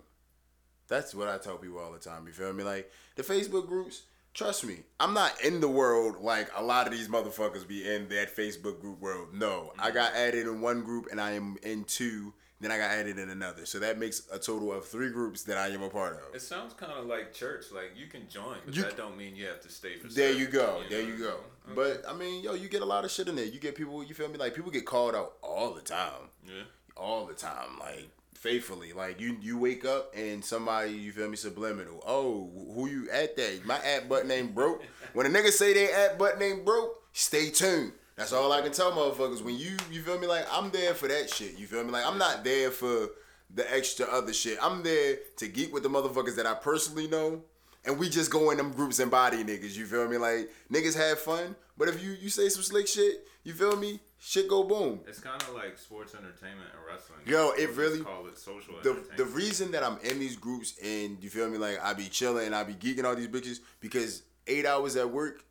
[0.88, 2.28] That's what I tell people all the time.
[2.28, 2.64] You feel me?
[2.64, 4.04] Like the Facebook groups.
[4.34, 8.08] Trust me, I'm not in the world like a lot of these motherfuckers be in
[8.10, 9.30] that Facebook group world.
[9.34, 9.94] No, I mm-hmm.
[9.96, 12.34] got added in one group and I am in two.
[12.62, 13.66] Then I got added in another.
[13.66, 16.36] So that makes a total of three groups that I am a part of.
[16.36, 17.66] It sounds kind of like church.
[17.74, 20.08] Like you can join, but You- that don't mean you have to stay for.
[20.08, 20.82] There you go.
[20.82, 21.40] know There what you go.
[21.66, 21.76] mean?
[21.76, 23.46] But I mean, yo, you get a lot of shit in there.
[23.46, 24.04] You get people.
[24.04, 24.38] You feel me?
[24.38, 26.30] Like people get called out all the time.
[26.46, 26.64] Yeah.
[26.96, 28.10] All the time, like
[28.42, 28.92] faithfully.
[28.92, 32.04] Like you, you wake up and somebody, you feel me, subliminal.
[32.06, 33.66] Oh, who you at that?
[33.66, 34.84] My at button ain't broke.
[35.14, 37.94] When a nigga say they at button ain't broke, stay tuned.
[38.16, 39.44] That's all I can tell motherfuckers.
[39.44, 40.28] When you, you feel me?
[40.28, 41.58] Like I'm there for that shit.
[41.58, 41.92] You feel me?
[41.92, 43.10] Like I'm not there for
[43.54, 44.58] the extra other shit.
[44.62, 47.44] I'm there to geek with the motherfuckers that I personally know.
[47.86, 50.18] And we just go in them groups and body niggas, you feel me?
[50.18, 54.00] Like niggas have fun, but if you you say some slick shit, you feel me?
[54.24, 55.00] Shit go boom.
[55.08, 57.22] It's kind of like sports entertainment and wrestling.
[57.26, 59.18] Yo, it really call it social the entertainment.
[59.18, 62.46] the reason that I'm in these groups and you feel me like I be chilling
[62.46, 65.44] and I be geeking all these bitches because eight hours at work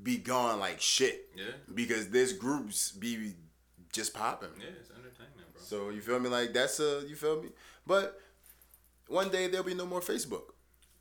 [0.00, 1.28] be gone like shit.
[1.34, 1.46] Yeah.
[1.74, 3.34] Because this groups be
[3.92, 4.50] just popping.
[4.60, 5.60] yeah, it's entertainment, bro.
[5.60, 7.48] So you feel me like that's a you feel me,
[7.84, 8.20] but
[9.08, 10.52] one day there'll be no more Facebook.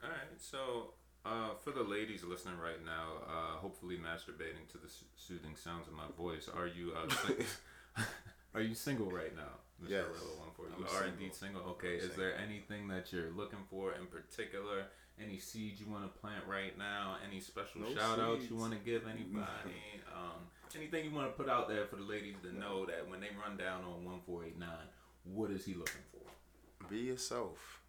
[0.03, 0.93] All right, so
[1.27, 5.87] uh, for the ladies listening right now, uh, hopefully masturbating to the s- soothing sounds
[5.87, 7.45] of my voice, are you uh, sing-
[8.55, 9.53] are you single right now,
[9.83, 9.89] Mr.
[9.89, 10.65] Yes, Arillo One Four?
[10.73, 11.09] I'm You are single.
[11.13, 11.61] indeed single.
[11.71, 14.85] Okay, I'm is there anything that you're looking for in particular?
[15.19, 17.15] Any seeds you want to plant right now?
[17.27, 19.81] Any special No shout outs you want to give anybody?
[20.15, 23.19] um, anything you want to put out there for the ladies to know that when
[23.19, 24.87] they run down on one four eight nine,
[25.23, 26.87] what is he looking for?
[26.87, 27.81] Be yourself,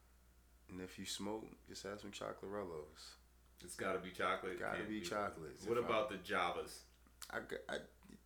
[0.70, 3.17] and if you smoke, just have some chocolarellos.
[3.64, 4.58] It's got to be chocolate.
[4.60, 5.66] Gotta can't be chocolates.
[5.66, 6.78] What If I- about the Javas?
[7.30, 7.38] I,
[7.68, 7.78] I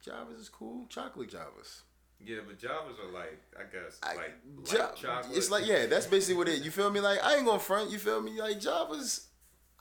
[0.06, 0.86] Javas is cool.
[0.88, 1.80] Chocolate Javas.
[2.24, 4.34] Yeah, but Javas are like, I guess, I- like
[4.72, 5.36] Ja- chocolate.
[5.36, 6.62] It's like yeah, that's basically what it.
[6.62, 7.00] You feel me?
[7.00, 7.90] Like I ain't gonna front.
[7.90, 8.40] You feel me?
[8.40, 9.26] Like Javas.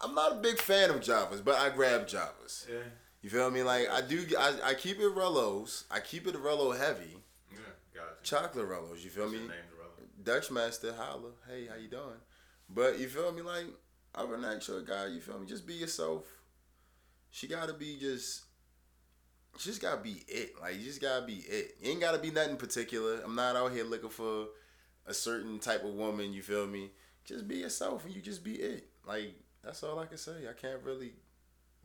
[0.04, 2.68] I'm not a big fan of Javas, but I grab Javas.
[2.68, 2.78] Yeah.
[3.22, 3.62] You feel me?
[3.62, 4.26] Like I do.
[4.39, 5.84] I, I keep it Rellos.
[5.91, 7.18] I keep it Rello heavy.
[7.52, 7.58] Yeah,
[7.93, 8.08] gotcha.
[8.24, 9.04] Chocolate Rellos.
[9.04, 9.39] You feel What's me?
[9.41, 10.24] your name, Dorello?
[10.24, 11.30] Dutch Master, holla.
[11.47, 12.18] Hey, how you doing?
[12.70, 13.43] But you feel me?
[13.43, 13.66] Like
[14.16, 15.07] than that, your guy.
[15.07, 15.47] You feel me?
[15.47, 16.26] Just be yourself.
[17.30, 18.43] She gotta be just.
[19.57, 20.53] She just gotta be it.
[20.62, 21.78] Like you just gotta be it.
[21.82, 23.22] You ain't gotta be nothing particular.
[23.24, 24.47] I'm not out here looking for
[25.05, 26.34] a certain type of woman.
[26.34, 26.91] You feel me?
[27.26, 28.88] Just be yourself, and you just be it.
[29.05, 30.47] Like that's all I can say.
[30.49, 31.14] I can't really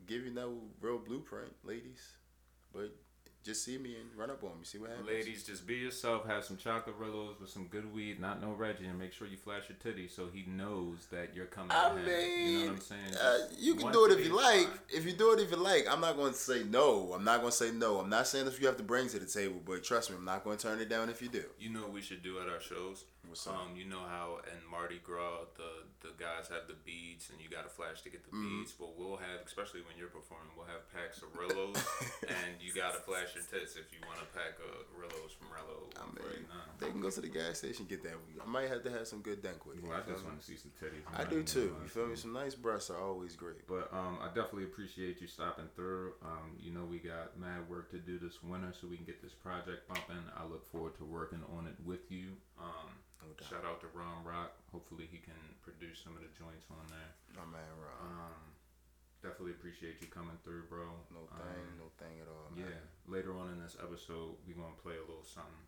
[0.05, 2.01] give you no real blueprint, ladies.
[2.73, 2.95] But
[3.47, 4.63] just see me and run up on me.
[4.63, 5.07] See what happens.
[5.07, 6.27] Ladies, just be yourself.
[6.27, 9.37] Have some chocolate rillos with some good weed, not no Reggie, and make sure you
[9.37, 11.71] flash your titty so he knows that you're coming.
[11.71, 12.05] I him.
[12.05, 13.15] mean, you know what I'm saying?
[13.19, 14.67] Uh, you can one do it if you like.
[14.67, 14.79] fine.
[14.89, 17.13] If you do it if you like, I'm not going to say no.
[17.13, 17.99] I'm not going to say no.
[17.99, 20.25] I'm not saying that you have to bring to the table, but trust me, I'm
[20.25, 21.45] not going to turn it down if you do.
[21.57, 23.05] You know what we should do at our shows?
[23.47, 27.49] Um, you know how in Mardi Gras the the guys have the beads and you
[27.49, 28.63] got to flash to get the Mhm.
[28.63, 28.73] beads.
[28.79, 31.75] Well, we'll have, especially when you're performing, we'll have packs of Rillos,
[32.27, 35.47] and you got to flash your tits if you want a pack of Rillos from
[35.49, 35.89] Rello.
[35.99, 36.45] I mean,
[36.79, 38.13] they can go to the gas station get that.
[38.41, 39.83] I might have to have some good dank with it.
[39.83, 41.03] Well, I just want to see some titties.
[41.13, 41.75] I do too.
[41.83, 42.15] You feel me?
[42.15, 43.67] Some nice breasts are always great.
[43.67, 46.13] But um, I definitely appreciate you stopping through.
[46.23, 49.21] Um, you know we got mad work to do this winter, so we can get
[49.21, 50.23] this project bumping.
[50.35, 52.37] I look forward to working on it with you.
[52.59, 52.97] Um,
[53.45, 54.57] Shout out to Ron Rock.
[54.73, 57.11] Hopefully he can produce some of the joints on there.
[57.37, 58.33] My man, Ron.
[58.33, 58.43] Um,
[59.21, 60.89] definitely appreciate you coming through, bro.
[61.13, 62.49] No thing, no thing at all.
[62.49, 62.65] Man.
[62.65, 62.81] Yeah.
[63.05, 65.65] Later on in this episode, we gonna play a little something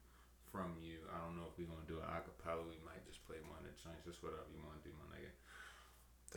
[0.49, 1.05] from you.
[1.13, 2.65] I don't know if we gonna do an acapella.
[2.65, 4.01] We might just play one of the joints.
[4.07, 5.31] Just whatever you wanna do, my nigga.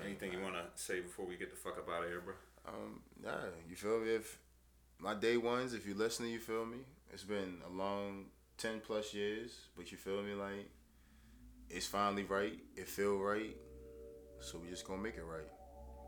[0.05, 2.37] Anything you wanna say before we get the fuck up out of here, bro?
[2.69, 4.21] Um, nah, you feel me?
[4.21, 4.39] If
[5.01, 6.85] my day ones, if you listening, you feel me?
[7.13, 8.27] It's been a long
[8.63, 10.35] ten plus years, but you feel me?
[10.35, 10.71] Like
[11.69, 12.53] it's finally right.
[12.77, 13.57] It feel right.
[14.41, 15.49] So we just gonna make it right.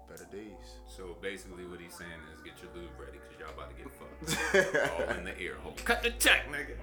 [0.09, 0.79] Better days.
[0.87, 3.91] So basically, what he's saying is get your lube ready because y'all about to get
[3.91, 5.01] fucked.
[5.11, 5.75] All in the ear hole.
[5.85, 6.77] Cut the check, nigga.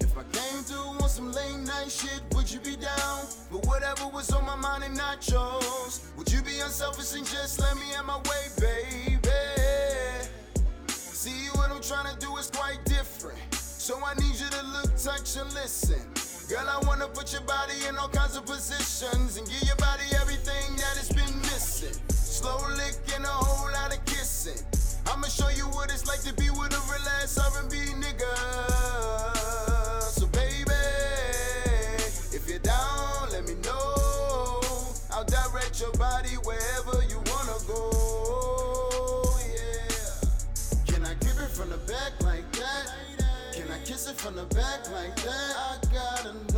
[0.00, 3.26] If I came through on some late night shit, would you be down?
[3.52, 7.60] But whatever was on my mind and not yours, would you be unselfish and just
[7.60, 9.67] let me have my way, baby?
[11.28, 13.38] See, what I'm trying to do is quite different.
[13.52, 16.00] So I need you to look, touch, and listen.
[16.48, 20.04] Girl, I wanna put your body in all kinds of positions and give your body
[20.20, 21.96] everything that it's been missing.
[22.08, 24.64] Slow lick and a whole lot of kissing.
[25.06, 29.37] I'ma show you what it's like to be with a real ass R&B nigga.
[44.08, 45.54] It from the back like that?
[45.58, 46.57] I gotta know,